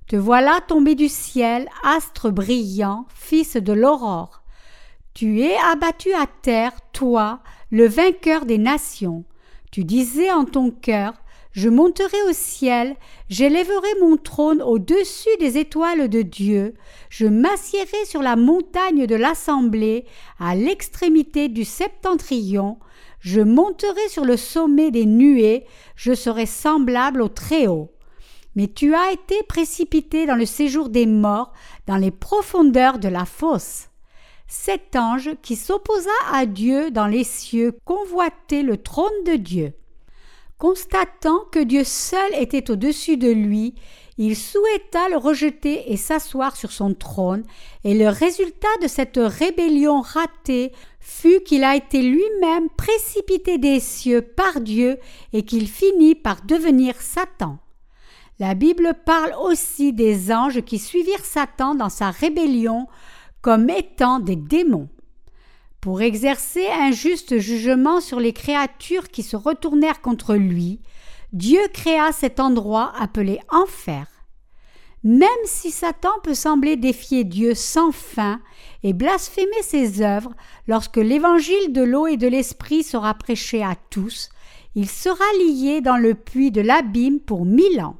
Te 0.07 0.15
voilà 0.15 0.59
tombé 0.67 0.95
du 0.95 1.07
ciel, 1.07 1.67
astre 1.83 2.31
brillant, 2.31 3.05
fils 3.13 3.57
de 3.57 3.73
l'aurore. 3.73 4.41
Tu 5.13 5.41
es 5.41 5.55
abattu 5.71 6.13
à 6.13 6.25
terre, 6.25 6.73
toi, 6.93 7.39
le 7.69 7.87
vainqueur 7.87 8.45
des 8.45 8.57
nations. 8.57 9.23
Tu 9.71 9.83
disais 9.83 10.31
en 10.31 10.45
ton 10.45 10.71
cœur 10.71 11.13
Je 11.55 11.69
monterai 11.69 12.21
au 12.29 12.33
ciel, 12.33 12.97
j'élèverai 13.29 13.87
mon 14.01 14.17
trône 14.17 14.61
au-dessus 14.61 15.29
des 15.39 15.57
étoiles 15.57 16.09
de 16.09 16.21
Dieu, 16.21 16.73
je 17.09 17.25
m'assiérai 17.25 18.03
sur 18.05 18.21
la 18.21 18.35
montagne 18.35 19.07
de 19.07 19.15
l'assemblée, 19.15 20.03
à 20.37 20.53
l'extrémité 20.53 21.47
du 21.47 21.63
septentrion, 21.63 22.77
je 23.21 23.39
monterai 23.39 24.09
sur 24.09 24.25
le 24.25 24.35
sommet 24.35 24.91
des 24.91 25.05
nuées, 25.05 25.63
je 25.95 26.13
serai 26.13 26.45
semblable 26.45 27.21
au 27.21 27.29
Très-Haut. 27.29 27.93
Mais 28.57 28.67
tu 28.67 28.93
as 28.93 29.13
été 29.13 29.41
précipité 29.43 30.25
dans 30.25 30.35
le 30.35 30.45
séjour 30.45 30.89
des 30.89 31.05
morts, 31.05 31.53
dans 31.87 31.95
les 31.95 32.11
profondeurs 32.11 32.99
de 32.99 33.07
la 33.07 33.23
fosse. 33.23 33.87
Cet 34.49 34.97
ange 34.97 35.29
qui 35.41 35.55
s'opposa 35.55 36.09
à 36.33 36.45
Dieu 36.47 36.91
dans 36.91 37.07
les 37.07 37.23
cieux 37.23 37.77
convoitait 37.85 38.61
le 38.61 38.75
trône 38.75 39.23
de 39.25 39.37
Dieu. 39.37 39.73
Constatant 40.57 41.39
que 41.51 41.59
Dieu 41.59 41.83
seul 41.83 42.33
était 42.33 42.71
au-dessus 42.71 43.17
de 43.17 43.29
lui, 43.29 43.75
il 44.17 44.37
souhaita 44.37 45.09
le 45.09 45.17
rejeter 45.17 45.91
et 45.91 45.97
s'asseoir 45.97 46.55
sur 46.55 46.71
son 46.71 46.93
trône, 46.93 47.43
et 47.83 47.93
le 47.93 48.07
résultat 48.07 48.67
de 48.81 48.87
cette 48.87 49.19
rébellion 49.21 49.99
ratée 49.99 50.71
fut 51.01 51.41
qu'il 51.41 51.65
a 51.65 51.75
été 51.75 52.01
lui-même 52.01 52.69
précipité 52.77 53.57
des 53.57 53.81
cieux 53.81 54.21
par 54.21 54.61
Dieu 54.61 54.97
et 55.33 55.43
qu'il 55.43 55.67
finit 55.67 56.15
par 56.15 56.41
devenir 56.45 57.01
Satan. 57.01 57.57
La 58.39 58.53
Bible 58.53 58.93
parle 59.05 59.33
aussi 59.41 59.91
des 59.91 60.31
anges 60.31 60.61
qui 60.61 60.79
suivirent 60.79 61.25
Satan 61.25 61.75
dans 61.75 61.89
sa 61.89 62.11
rébellion 62.11 62.87
comme 63.41 63.69
étant 63.69 64.19
des 64.19 64.37
démons 64.37 64.89
pour 65.85 66.01
exercer 66.01 66.65
un 66.65 66.89
juste 66.89 67.37
jugement 67.37 68.01
sur 68.01 68.19
les 68.19 68.33
créatures 68.33 69.07
qui 69.09 69.21
se 69.21 69.35
retournèrent 69.35 70.01
contre 70.01 70.33
lui, 70.33 70.81
Dieu 71.31 71.59
créa 71.71 72.11
cet 72.11 72.39
endroit 72.39 72.91
appelé 72.97 73.39
enfer. 73.51 74.07
Même 75.03 75.29
si 75.43 75.69
Satan 75.69 76.09
peut 76.23 76.33
sembler 76.33 76.75
défier 76.75 77.23
Dieu 77.23 77.53
sans 77.53 77.91
fin 77.91 78.41
et 78.81 78.93
blasphémer 78.93 79.61
ses 79.61 80.01
œuvres 80.01 80.33
lorsque 80.67 80.97
l'évangile 80.97 81.71
de 81.71 81.83
l'eau 81.83 82.07
et 82.07 82.17
de 82.17 82.27
l'esprit 82.27 82.81
sera 82.81 83.13
prêché 83.13 83.61
à 83.61 83.75
tous, 83.91 84.29
il 84.73 84.89
sera 84.89 85.23
lié 85.37 85.81
dans 85.81 85.97
le 85.97 86.15
puits 86.15 86.49
de 86.49 86.61
l'abîme 86.61 87.19
pour 87.19 87.45
mille 87.45 87.79
ans. 87.79 87.97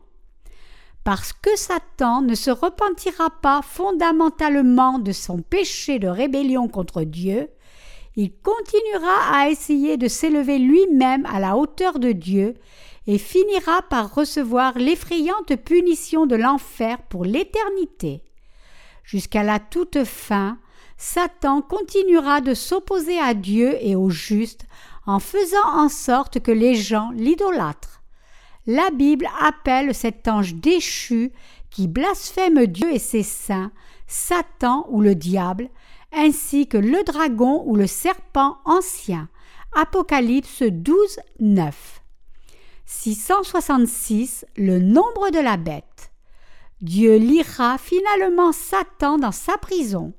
Parce 1.04 1.34
que 1.34 1.56
Satan 1.56 2.24
ne 2.24 2.34
se 2.34 2.50
repentira 2.50 3.30
pas 3.30 3.62
fondamentalement 3.62 4.98
de 4.98 5.12
son 5.12 5.44
péché 5.44 6.00
de 6.00 6.08
rébellion 6.08 6.68
contre 6.68 7.04
Dieu, 7.04 7.52
il 8.16 8.32
continuera 8.42 9.34
à 9.34 9.50
essayer 9.50 9.98
de 9.98 10.08
s'élever 10.08 10.58
lui-même 10.58 11.26
à 11.26 11.40
la 11.40 11.58
hauteur 11.58 12.00
de 12.00 12.12
Dieu 12.12 12.56
et 13.08 13.18
finira 13.18 13.82
par 13.84 14.16
recevoir 14.16 14.78
l'effrayante 14.78 15.56
punition 15.58 16.26
de 16.26 16.36
l'enfer 16.36 17.02
pour 17.10 17.26
l'éternité. 17.26 18.24
Jusqu'à 19.04 19.44
la 19.44 19.60
toute 19.60 20.04
fin, 20.06 20.58
Satan 20.98 21.62
continuera 21.62 22.42
de 22.42 22.54
s'opposer 22.54 23.20
à 23.20 23.34
Dieu 23.34 23.78
et 23.82 23.96
au 23.96 24.10
juste 24.10 24.66
en 25.06 25.20
faisant 25.20 25.68
en 25.74 25.90
sorte 25.90 26.40
que 26.40 26.52
les 26.52 26.74
gens 26.74 27.12
l'idolâtrent. 27.12 28.02
La 28.66 28.90
Bible 28.90 29.30
appelle 29.40 29.94
cet 29.94 30.28
ange 30.28 30.56
déchu 30.56 31.32
qui 31.70 31.88
blasphème 31.88 32.66
Dieu 32.66 32.92
et 32.92 33.00
ses 33.00 33.22
saints, 33.22 33.72
Satan 34.08 34.88
ou 34.90 35.02
le 35.02 35.14
diable, 35.14 35.70
ainsi 36.16 36.68
que 36.68 36.78
le 36.78 37.04
dragon 37.04 37.64
ou 37.66 37.76
le 37.76 37.88
serpent 37.88 38.58
ancien. 38.66 39.30
Apocalypse 39.76 40.64
12, 40.64 41.20
9. 41.40 42.02
666. 42.86 44.46
Le 44.58 44.80
nombre 44.80 45.30
de 45.32 45.40
la 45.40 45.58
bête. 45.58 46.12
Dieu 46.82 47.18
lira 47.18 47.78
finalement 47.78 48.52
Satan 48.52 49.18
dans 49.18 49.32
sa 49.32 49.58
prison, 49.58 50.14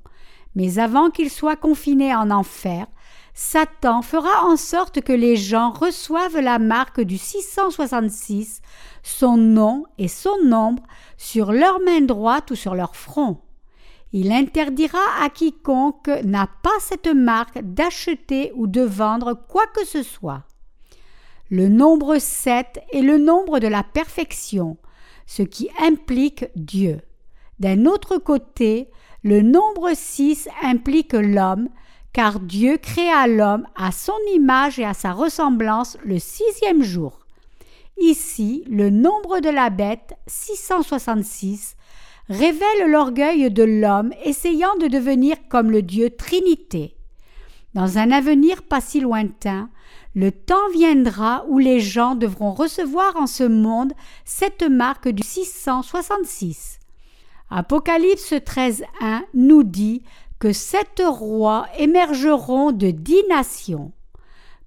mais 0.55 0.79
avant 0.79 1.09
qu'il 1.09 1.29
soit 1.29 1.55
confiné 1.55 2.15
en 2.15 2.31
enfer, 2.31 2.87
Satan 3.33 4.01
fera 4.01 4.45
en 4.45 4.57
sorte 4.57 5.01
que 5.01 5.13
les 5.13 5.35
gens 5.35 5.69
reçoivent 5.69 6.39
la 6.39 6.57
marque 6.57 6.99
du 6.99 7.19
666, 7.19 8.61
son 9.03 9.37
nom 9.37 9.85
et 9.99 10.07
son 10.07 10.43
nombre 10.43 10.81
sur 11.17 11.51
leur 11.51 11.79
main 11.79 12.01
droite 12.01 12.49
ou 12.49 12.55
sur 12.55 12.73
leur 12.73 12.95
front. 12.95 13.39
Il 14.19 14.31
interdira 14.31 14.97
à 15.21 15.29
quiconque 15.29 16.09
n'a 16.23 16.49
pas 16.63 16.79
cette 16.79 17.05
marque 17.05 17.59
d'acheter 17.61 18.51
ou 18.55 18.65
de 18.65 18.81
vendre 18.81 19.35
quoi 19.47 19.67
que 19.67 19.85
ce 19.85 20.01
soit. 20.01 20.41
Le 21.51 21.67
nombre 21.67 22.17
7 22.17 22.79
est 22.93 23.03
le 23.03 23.19
nombre 23.19 23.59
de 23.59 23.67
la 23.67 23.83
perfection, 23.83 24.77
ce 25.27 25.43
qui 25.43 25.69
implique 25.79 26.45
Dieu. 26.55 26.99
D'un 27.59 27.85
autre 27.85 28.17
côté, 28.17 28.89
le 29.21 29.43
nombre 29.43 29.91
6 29.93 30.49
implique 30.63 31.13
l'homme, 31.13 31.69
car 32.11 32.39
Dieu 32.39 32.77
créa 32.77 33.27
l'homme 33.27 33.67
à 33.75 33.91
son 33.91 34.17
image 34.33 34.79
et 34.79 34.85
à 34.85 34.95
sa 34.95 35.11
ressemblance 35.11 35.95
le 36.03 36.17
sixième 36.17 36.81
jour. 36.81 37.19
Ici, 37.99 38.63
le 38.67 38.89
nombre 38.89 39.41
de 39.41 39.49
la 39.49 39.69
bête, 39.69 40.15
666, 40.25 41.75
révèle 42.29 42.89
l'orgueil 42.89 43.49
de 43.51 43.63
l'homme 43.63 44.11
essayant 44.23 44.75
de 44.79 44.87
devenir 44.87 45.37
comme 45.49 45.71
le 45.71 45.81
Dieu 45.81 46.09
Trinité. 46.09 46.95
Dans 47.73 47.97
un 47.97 48.11
avenir 48.11 48.63
pas 48.63 48.81
si 48.81 48.99
lointain, 48.99 49.69
le 50.15 50.31
temps 50.31 50.69
viendra 50.73 51.45
où 51.47 51.59
les 51.59 51.79
gens 51.79 52.15
devront 52.15 52.51
recevoir 52.51 53.15
en 53.17 53.27
ce 53.27 53.43
monde 53.43 53.93
cette 54.25 54.63
marque 54.63 55.07
du 55.09 55.23
666. 55.23 56.79
Apocalypse 57.49 58.33
13.1 58.33 59.21
nous 59.33 59.63
dit 59.63 60.03
que 60.39 60.53
sept 60.53 61.01
rois 61.05 61.67
émergeront 61.77 62.71
de 62.71 62.91
dix 62.91 63.23
nations. 63.29 63.91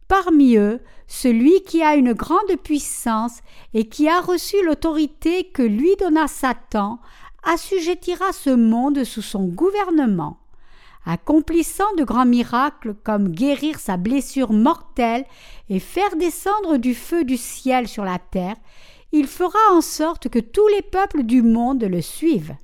Parmi 0.09 0.57
eux, 0.57 0.81
celui 1.07 1.63
qui 1.63 1.83
a 1.83 1.95
une 1.95 2.13
grande 2.13 2.57
puissance 2.63 3.41
et 3.75 3.89
qui 3.89 4.09
a 4.09 4.21
reçu 4.21 4.57
l'autorité 4.65 5.45
que 5.45 5.63
lui 5.63 5.95
donna 5.97 6.27
Satan 6.27 7.01
assujettira 7.43 8.33
ce 8.33 8.51
monde 8.51 9.05
sous 9.05 9.23
son 9.23 9.45
gouvernement. 9.45 10.39
Accomplissant 11.07 11.93
de 11.97 12.05
grands 12.05 12.27
miracles 12.27 12.95
comme 13.05 13.31
guérir 13.31 13.79
sa 13.79 13.97
blessure 13.97 14.53
mortelle 14.53 15.25
et 15.69 15.79
faire 15.79 16.17
descendre 16.17 16.77
du 16.77 16.95
feu 16.95 17.25
du 17.25 17.37
ciel 17.37 17.89
sur 17.89 18.05
la 18.05 18.19
terre, 18.19 18.57
il 19.13 19.27
fera 19.27 19.59
en 19.73 19.81
sorte 19.81 20.29
que 20.29 20.39
tous 20.39 20.67
les 20.69 20.83
peuples 20.83 21.23
du 21.23 21.43
monde 21.43 21.83
le 21.83 22.03
suivent. 22.03 22.55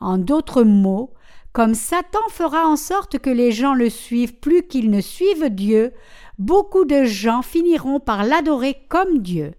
En 0.00 0.18
d'autres 0.18 0.62
mots, 0.62 1.12
comme 1.52 1.74
Satan 1.74 2.20
fera 2.30 2.66
en 2.66 2.76
sorte 2.76 3.18
que 3.18 3.30
les 3.30 3.50
gens 3.50 3.74
le 3.74 3.90
suivent 3.90 4.36
plus 4.36 4.62
qu'ils 4.62 4.90
ne 4.90 5.00
suivent 5.00 5.50
Dieu, 5.50 5.92
beaucoup 6.38 6.84
de 6.84 7.04
gens 7.04 7.42
finiront 7.42 7.98
par 7.98 8.24
l'adorer 8.24 8.76
comme 8.88 9.18
Dieu. 9.18 9.54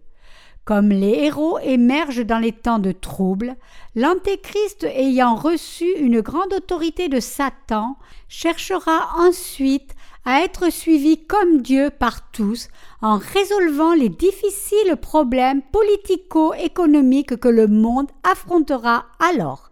Comme 0.70 0.90
les 0.90 1.24
héros 1.24 1.58
émergent 1.64 2.24
dans 2.24 2.38
les 2.38 2.52
temps 2.52 2.78
de 2.78 2.92
trouble, 2.92 3.56
l'Antéchrist 3.96 4.84
ayant 4.84 5.34
reçu 5.34 5.88
une 5.98 6.22
grande 6.22 6.54
autorité 6.54 7.10
de 7.10 7.20
Satan 7.20 7.98
cherchera 8.28 9.10
ensuite 9.18 9.96
à 10.26 10.44
être 10.44 10.72
suivi 10.72 11.26
comme 11.26 11.64
Dieu 11.64 11.90
par 11.90 12.30
tous 12.30 12.68
en 13.02 13.18
résolvant 13.18 13.96
les 13.96 14.10
difficiles 14.10 14.96
problèmes 15.02 15.64
politico-économiques 15.72 17.38
que 17.38 17.50
le 17.50 17.66
monde 17.66 18.12
affrontera 18.22 19.06
alors. 19.18 19.72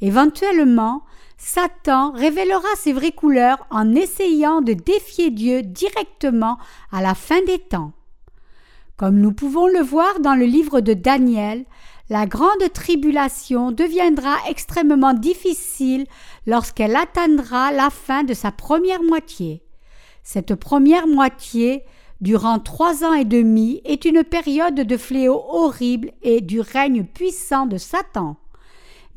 Éventuellement, 0.00 1.02
Satan 1.38 2.12
révélera 2.12 2.68
ses 2.76 2.92
vraies 2.92 3.10
couleurs 3.10 3.66
en 3.72 3.96
essayant 3.96 4.60
de 4.60 4.74
défier 4.74 5.32
Dieu 5.32 5.62
directement 5.62 6.56
à 6.92 7.02
la 7.02 7.16
fin 7.16 7.42
des 7.42 7.58
temps. 7.58 7.90
Comme 9.00 9.18
nous 9.18 9.32
pouvons 9.32 9.66
le 9.66 9.80
voir 9.80 10.20
dans 10.20 10.34
le 10.34 10.44
livre 10.44 10.82
de 10.82 10.92
Daniel, 10.92 11.64
la 12.10 12.26
grande 12.26 12.70
tribulation 12.74 13.72
deviendra 13.72 14.36
extrêmement 14.46 15.14
difficile 15.14 16.04
lorsqu'elle 16.46 16.94
atteindra 16.94 17.72
la 17.72 17.88
fin 17.88 18.24
de 18.24 18.34
sa 18.34 18.52
première 18.52 19.02
moitié. 19.02 19.62
Cette 20.22 20.54
première 20.54 21.06
moitié, 21.06 21.84
durant 22.20 22.58
trois 22.58 23.02
ans 23.02 23.14
et 23.14 23.24
demi, 23.24 23.80
est 23.86 24.04
une 24.04 24.22
période 24.22 24.74
de 24.74 24.96
fléau 24.98 25.44
horrible 25.48 26.10
et 26.20 26.42
du 26.42 26.60
règne 26.60 27.04
puissant 27.04 27.64
de 27.64 27.78
Satan. 27.78 28.36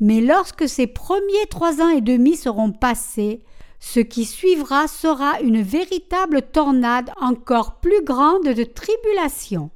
Mais 0.00 0.22
lorsque 0.22 0.66
ces 0.66 0.86
premiers 0.86 1.46
trois 1.50 1.82
ans 1.82 1.90
et 1.90 2.00
demi 2.00 2.36
seront 2.36 2.72
passés, 2.72 3.42
ce 3.86 4.00
qui 4.00 4.24
suivra 4.24 4.88
sera 4.88 5.40
une 5.40 5.60
véritable 5.60 6.40
tornade 6.40 7.10
encore 7.20 7.80
plus 7.80 8.02
grande 8.02 8.44
de 8.44 8.64
tribulation. 8.64 9.70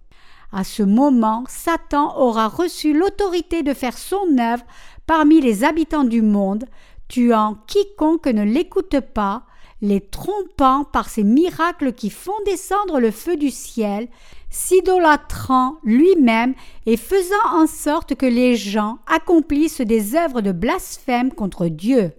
À 0.51 0.65
ce 0.65 0.83
moment, 0.83 1.45
Satan 1.47 2.19
aura 2.19 2.49
reçu 2.49 2.95
l'autorité 2.95 3.63
de 3.63 3.75
faire 3.75 3.99
son 3.99 4.39
œuvre 4.41 4.65
parmi 5.07 5.43
les 5.43 5.63
habitants 5.63 6.05
du 6.05 6.23
monde, 6.23 6.65
tuant 7.09 7.59
quiconque 7.67 8.29
ne 8.29 8.45
l'écoute 8.45 8.99
pas, 9.01 9.43
les 9.83 10.01
trompant 10.01 10.85
par 10.85 11.11
ses 11.11 11.23
miracles 11.23 11.93
qui 11.93 12.09
font 12.09 12.33
descendre 12.47 13.01
le 13.01 13.11
feu 13.11 13.37
du 13.37 13.51
ciel, 13.51 14.09
s'idolâtrant 14.49 15.77
lui-même 15.85 16.55
et 16.87 16.97
faisant 16.97 17.53
en 17.53 17.67
sorte 17.67 18.15
que 18.15 18.27
les 18.27 18.57
gens 18.57 19.01
accomplissent 19.07 19.83
des 19.83 20.17
œuvres 20.17 20.41
de 20.41 20.53
blasphème 20.53 21.31
contre 21.31 21.69
Dieu. 21.69 22.15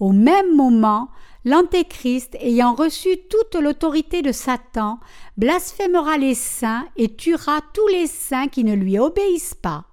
Au 0.00 0.12
même 0.12 0.56
moment, 0.56 1.10
l'Antéchrist, 1.44 2.34
ayant 2.40 2.74
reçu 2.74 3.18
toute 3.28 3.54
l'autorité 3.54 4.22
de 4.22 4.32
Satan, 4.32 4.98
blasphémera 5.36 6.16
les 6.16 6.34
saints 6.34 6.86
et 6.96 7.14
tuera 7.14 7.60
tous 7.74 7.86
les 7.88 8.06
saints 8.06 8.48
qui 8.48 8.64
ne 8.64 8.74
lui 8.74 8.98
obéissent 8.98 9.54
pas, 9.54 9.84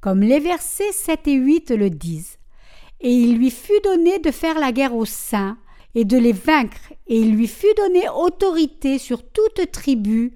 comme 0.00 0.20
les 0.20 0.38
versets 0.38 0.92
7 0.92 1.28
et 1.28 1.34
8 1.34 1.70
le 1.70 1.88
disent. 1.88 2.38
Et 3.00 3.12
il 3.12 3.38
lui 3.38 3.50
fut 3.50 3.80
donné 3.84 4.18
de 4.18 4.30
faire 4.30 4.58
la 4.58 4.70
guerre 4.70 4.94
aux 4.94 5.06
saints, 5.06 5.56
et 5.94 6.04
de 6.04 6.18
les 6.18 6.32
vaincre, 6.32 6.92
et 7.06 7.18
il 7.18 7.34
lui 7.34 7.48
fut 7.48 7.74
donné 7.76 8.08
autorité 8.08 8.98
sur 8.98 9.22
toute 9.22 9.70
tribu, 9.72 10.34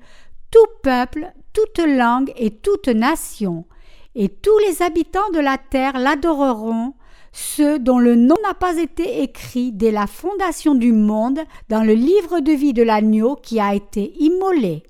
tout 0.50 0.58
peuple, 0.82 1.32
toute 1.52 1.78
langue 1.78 2.32
et 2.36 2.50
toute 2.50 2.88
nation, 2.88 3.66
et 4.14 4.28
tous 4.28 4.58
les 4.66 4.82
habitants 4.82 5.30
de 5.34 5.38
la 5.38 5.58
terre 5.58 5.98
l'adoreront, 5.98 6.94
ceux 7.32 7.78
dont 7.78 7.98
le 7.98 8.14
nom 8.14 8.36
n'a 8.42 8.54
pas 8.54 8.76
été 8.78 9.22
écrit 9.22 9.72
dès 9.72 9.90
la 9.90 10.06
fondation 10.06 10.74
du 10.74 10.92
monde 10.92 11.40
dans 11.68 11.82
le 11.82 11.94
livre 11.94 12.40
de 12.40 12.52
vie 12.52 12.74
de 12.74 12.82
l'agneau 12.82 13.36
qui 13.36 13.58
a 13.58 13.74
été 13.74 14.12
immolé. 14.18 14.82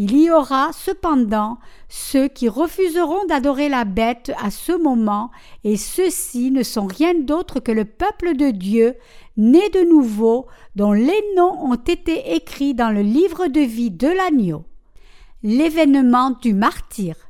Il 0.00 0.16
y 0.16 0.30
aura 0.30 0.70
cependant 0.72 1.58
ceux 1.88 2.28
qui 2.28 2.48
refuseront 2.48 3.24
d'adorer 3.26 3.68
la 3.68 3.84
bête 3.84 4.30
à 4.40 4.50
ce 4.52 4.70
moment, 4.70 5.32
et 5.64 5.76
ceux-ci 5.76 6.52
ne 6.52 6.62
sont 6.62 6.86
rien 6.86 7.14
d'autre 7.14 7.58
que 7.58 7.72
le 7.72 7.84
peuple 7.84 8.36
de 8.36 8.50
Dieu, 8.50 8.94
né 9.36 9.68
de 9.70 9.80
nouveau, 9.80 10.46
dont 10.76 10.92
les 10.92 11.20
noms 11.36 11.64
ont 11.64 11.74
été 11.74 12.34
écrits 12.36 12.74
dans 12.74 12.90
le 12.90 13.02
livre 13.02 13.48
de 13.48 13.60
vie 13.60 13.90
de 13.90 14.06
l'agneau. 14.06 14.64
L'événement 15.42 16.30
du 16.42 16.54
martyr. 16.54 17.27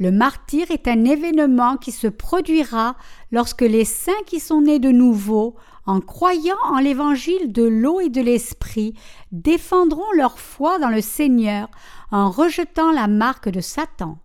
Le 0.00 0.10
martyr 0.10 0.70
est 0.70 0.88
un 0.88 1.04
événement 1.04 1.76
qui 1.76 1.92
se 1.92 2.06
produira 2.06 2.96
lorsque 3.32 3.60
les 3.60 3.84
saints 3.84 4.12
qui 4.24 4.40
sont 4.40 4.62
nés 4.62 4.78
de 4.78 4.88
nouveau, 4.88 5.56
en 5.84 6.00
croyant 6.00 6.56
en 6.64 6.78
l'évangile 6.78 7.52
de 7.52 7.64
l'eau 7.64 8.00
et 8.00 8.08
de 8.08 8.22
l'esprit, 8.22 8.94
défendront 9.30 10.10
leur 10.16 10.38
foi 10.38 10.78
dans 10.78 10.88
le 10.88 11.02
Seigneur 11.02 11.68
en 12.10 12.30
rejetant 12.30 12.92
la 12.92 13.08
marque 13.08 13.50
de 13.50 13.60
Satan. 13.60 14.16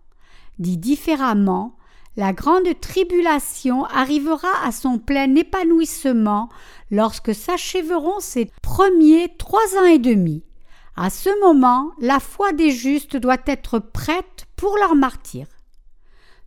Dit 0.58 0.78
différemment, 0.78 1.76
la 2.16 2.32
grande 2.32 2.80
tribulation 2.80 3.84
arrivera 3.84 4.48
à 4.64 4.72
son 4.72 4.98
plein 4.98 5.34
épanouissement 5.34 6.48
lorsque 6.90 7.34
s'achèveront 7.34 8.20
ces 8.20 8.50
premiers 8.62 9.30
trois 9.36 9.76
ans 9.76 9.84
et 9.84 9.98
demi. 9.98 10.42
À 10.96 11.10
ce 11.10 11.28
moment, 11.46 11.90
la 12.00 12.18
foi 12.18 12.54
des 12.54 12.70
justes 12.70 13.18
doit 13.18 13.36
être 13.44 13.78
prête 13.78 14.46
pour 14.56 14.74
leur 14.78 14.94
martyr. 14.94 15.46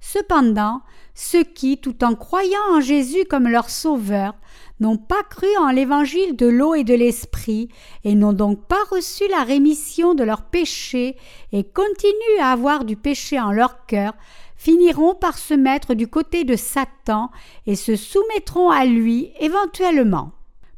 Cependant, 0.02 0.82
ceux 1.14 1.44
qui, 1.44 1.78
tout 1.78 2.04
en 2.04 2.16
croyant 2.16 2.58
en 2.72 2.80
Jésus 2.80 3.26
comme 3.30 3.48
leur 3.48 3.70
sauveur, 3.70 4.34
n'ont 4.80 4.98
pas 4.98 5.24
cru 5.30 5.48
en 5.60 5.70
l'évangile 5.72 6.36
de 6.36 6.48
l'eau 6.48 6.74
et 6.74 6.84
de 6.84 6.94
l'esprit, 6.94 7.68
et 8.04 8.16
n'ont 8.16 8.34
donc 8.34 8.66
pas 8.68 8.84
reçu 8.90 9.24
la 9.30 9.44
rémission 9.44 10.14
de 10.14 10.24
leurs 10.24 10.44
péchés, 10.44 11.18
et 11.52 11.64
continuent 11.64 12.40
à 12.40 12.52
avoir 12.52 12.86
du 12.86 12.96
péché 12.96 13.40
en 13.40 13.52
leur 13.52 13.86
cœur, 13.86 14.14
finiront 14.56 15.16
par 15.16 15.38
se 15.38 15.54
mettre 15.54 15.94
du 15.94 16.08
côté 16.08 16.44
de 16.44 16.56
Satan 16.56 17.32
et 17.66 17.76
se 17.76 17.96
soumettront 17.96 18.70
à 18.70 18.86
lui 18.86 19.32
éventuellement. 19.40 20.32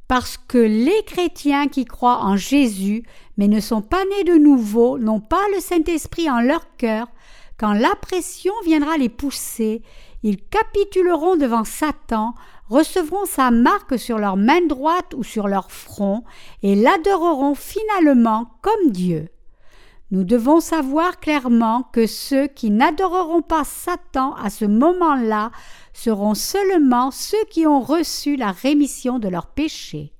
Parce 0.07 0.37
que 0.37 0.57
les 0.57 1.03
chrétiens 1.05 1.67
qui 1.67 1.85
croient 1.85 2.23
en 2.23 2.35
Jésus, 2.35 3.03
mais 3.37 3.47
ne 3.47 3.59
sont 3.59 3.81
pas 3.81 4.03
nés 4.05 4.23
de 4.23 4.37
nouveau, 4.37 4.99
n'ont 4.99 5.21
pas 5.21 5.43
le 5.55 5.61
Saint-Esprit 5.61 6.29
en 6.29 6.41
leur 6.41 6.75
cœur, 6.75 7.07
quand 7.61 7.73
la 7.73 7.93
pression 8.01 8.53
viendra 8.65 8.97
les 8.97 9.07
pousser, 9.07 9.83
ils 10.23 10.43
capituleront 10.43 11.35
devant 11.35 11.63
Satan, 11.63 12.33
recevront 12.69 13.25
sa 13.25 13.51
marque 13.51 13.99
sur 13.99 14.17
leur 14.17 14.35
main 14.35 14.65
droite 14.65 15.13
ou 15.15 15.23
sur 15.23 15.47
leur 15.47 15.71
front, 15.71 16.23
et 16.63 16.73
l'adoreront 16.73 17.53
finalement 17.53 18.53
comme 18.63 18.89
Dieu. 18.89 19.29
Nous 20.09 20.23
devons 20.23 20.59
savoir 20.59 21.19
clairement 21.19 21.83
que 21.93 22.07
ceux 22.07 22.47
qui 22.47 22.71
n'adoreront 22.71 23.43
pas 23.43 23.63
Satan 23.63 24.33
à 24.43 24.49
ce 24.49 24.65
moment-là 24.65 25.51
seront 25.93 26.33
seulement 26.33 27.11
ceux 27.11 27.45
qui 27.51 27.67
ont 27.67 27.81
reçu 27.81 28.37
la 28.37 28.51
rémission 28.51 29.19
de 29.19 29.27
leurs 29.27 29.51
péchés. 29.51 30.13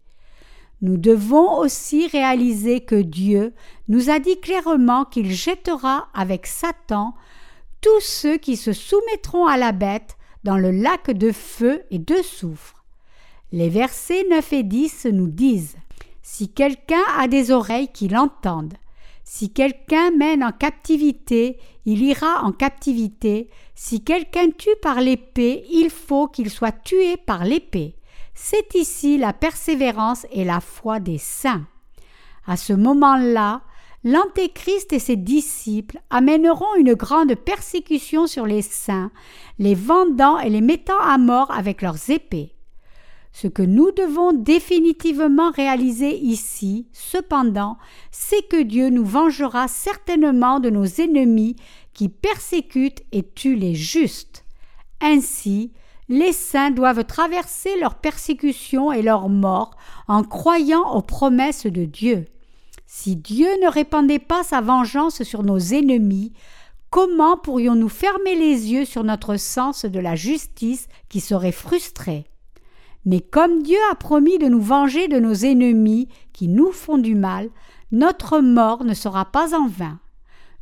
Nous 0.84 0.97
devons 0.97 1.58
aussi 1.58 2.06
réaliser 2.08 2.82
que 2.82 3.01
Dieu 3.01 3.54
nous 3.88 4.12
a 4.12 4.19
dit 4.19 4.39
clairement 4.39 5.06
qu'il 5.06 5.32
jettera 5.32 6.08
avec 6.13 6.45
Satan 6.45 7.15
tous 7.82 8.00
ceux 8.00 8.38
qui 8.38 8.56
se 8.56 8.74
soumettront 8.74 9.48
à 9.48 9.58
la 9.58 9.72
bête 9.72 10.17
dans 10.44 10.58
le 10.58 10.72
lac 10.72 11.12
de 11.12 11.32
feu 11.32 11.84
et 11.91 12.00
de 12.00 12.15
soufre. 12.22 12.84
Les 13.52 13.70
versets 13.70 14.26
9 14.30 14.54
et 14.54 14.63
10 14.63 15.08
nous 15.12 15.28
disent 15.28 15.76
Si 16.22 16.50
quelqu'un 16.50 17.04
a 17.17 17.28
des 17.28 17.52
oreilles 17.52 17.89
qui 17.91 18.08
l'entendent, 18.08 18.76
si 19.24 19.52
quelqu'un 19.52 20.12
mène 20.12 20.44
en 20.44 20.52
captivité, 20.52 21.58
il 21.86 22.02
ira 22.02 22.44
en 22.44 22.52
captivité, 22.52 23.50
si 23.76 24.04
quelqu'un 24.04 24.50
tue 24.52 24.76
par 24.82 25.02
l'épée, 25.02 25.65
il 25.72 25.89
faut 25.89 26.28
qu'il 26.28 26.50
soit 26.50 26.72
tué 26.72 27.17
par 27.17 27.46
l'épée. 27.46 27.96
C'est 28.34 28.76
ici 28.76 29.17
la 29.17 29.34
persévérance 29.34 30.26
et 30.32 30.44
la 30.44 30.60
foi 30.60 31.00
des 31.00 31.17
saints. 31.17 31.65
À 32.46 32.58
ce 32.58 32.74
moment-là, 32.74 33.62
l'Antéchrist 34.04 34.94
et 34.94 35.00
ses 35.00 35.16
disciples 35.16 36.00
amèneront 36.10 36.76
une 36.78 36.94
grande 36.94 37.36
persécution 37.36 38.28
sur 38.28 38.46
les 38.46 38.62
saints, 38.62 39.12
les 39.60 39.76
vendant 39.76 40.40
et 40.40 40.50
les 40.50 40.62
mettant 40.62 41.00
à 41.00 41.18
mort 41.18 41.52
avec 41.52 41.82
leurs 41.82 42.10
épées. 42.10 42.56
Ce 43.34 43.48
que 43.48 43.62
nous 43.62 43.92
devons 43.92 44.34
définitivement 44.34 45.52
réaliser 45.52 46.18
ici, 46.18 46.88
cependant, 46.92 47.78
c'est 48.12 48.46
que 48.48 48.62
Dieu 48.62 48.90
nous 48.90 49.06
vengera 49.06 49.68
certainement 49.68 50.60
de 50.60 50.70
nos 50.70 50.86
ennemis 50.86 51.56
qui 51.94 52.10
persécutent 52.10 53.04
et 53.12 53.24
tuent 53.24 53.56
les 53.56 53.76
justes. 53.76 54.44
Ainsi, 55.00 55.72
les 56.10 56.34
saints 56.34 56.72
doivent 56.72 57.06
traverser 57.06 57.80
leur 57.80 57.96
persécution 57.96 58.92
et 58.92 59.02
leur 59.02 59.30
mort 59.30 59.72
en 60.10 60.24
croyant 60.24 60.94
aux 60.94 61.02
promesses 61.02 61.66
de 61.66 61.86
Dieu. 61.86 62.26
Si 62.93 63.15
Dieu 63.15 63.47
ne 63.63 63.69
répandait 63.69 64.19
pas 64.19 64.43
sa 64.43 64.60
vengeance 64.60 65.23
sur 65.23 65.43
nos 65.43 65.58
ennemis, 65.58 66.34
comment 66.89 67.38
pourrions-nous 67.38 67.88
fermer 67.88 68.36
les 68.36 68.69
yeux 68.69 68.84
sur 68.84 69.06
notre 69.06 69.38
sens 69.38 69.86
de 69.86 69.97
la 69.97 70.17
justice 70.17 70.89
qui 71.08 71.21
serait 71.21 71.54
frustré? 71.54 72.25
Mais 73.06 73.21
comme 73.21 73.63
Dieu 73.63 73.77
a 73.94 73.96
promis 73.96 74.39
de 74.39 74.48
nous 74.48 74.60
venger 74.60 75.08
de 75.08 75.19
nos 75.19 75.33
ennemis 75.33 76.10
qui 76.33 76.50
nous 76.50 76.73
font 76.73 76.98
du 76.98 77.15
mal, 77.15 77.50
notre 77.94 78.39
mort 78.39 78.83
ne 78.83 78.94
sera 78.94 79.23
pas 79.23 79.58
en 79.58 79.67
vain. 79.67 80.02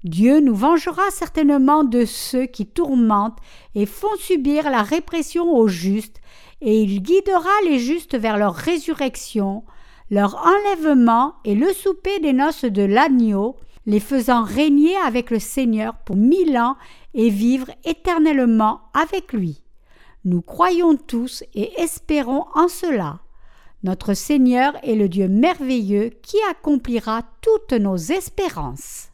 Dieu 0.03 0.39
nous 0.39 0.55
vengera 0.55 1.09
certainement 1.09 1.83
de 1.83 2.05
ceux 2.05 2.45
qui 2.45 2.67
tourmentent 2.67 3.39
et 3.73 3.87
font 3.87 4.15
subir 4.19 4.69
la 4.69 4.83
répression 4.83 5.51
aux 5.51 5.67
justes, 5.67 6.21
et 6.61 6.79
il 6.79 7.01
guidera 7.01 7.49
les 7.65 7.79
justes 7.79 8.15
vers 8.15 8.37
leur 8.37 8.53
résurrection, 8.53 9.63
leur 10.09 10.35
enlèvement 10.45 11.35
et 11.45 11.55
le 11.55 11.71
souper 11.73 12.19
des 12.19 12.33
noces 12.33 12.65
de 12.65 12.81
l'agneau, 12.81 13.57
les 13.85 13.99
faisant 13.99 14.43
régner 14.43 14.95
avec 15.05 15.31
le 15.31 15.39
Seigneur 15.39 15.95
pour 16.05 16.15
mille 16.15 16.57
ans 16.57 16.75
et 17.13 17.29
vivre 17.29 17.69
éternellement 17.83 18.81
avec 18.93 19.33
lui. 19.33 19.63
Nous 20.25 20.41
croyons 20.41 20.95
tous 20.95 21.43
et 21.53 21.71
espérons 21.81 22.45
en 22.53 22.67
cela. 22.67 23.19
Notre 23.83 24.13
Seigneur 24.13 24.73
est 24.83 24.95
le 24.95 25.07
Dieu 25.07 25.27
merveilleux 25.29 26.09
qui 26.21 26.37
accomplira 26.49 27.23
toutes 27.41 27.73
nos 27.73 27.95
espérances. 27.95 29.09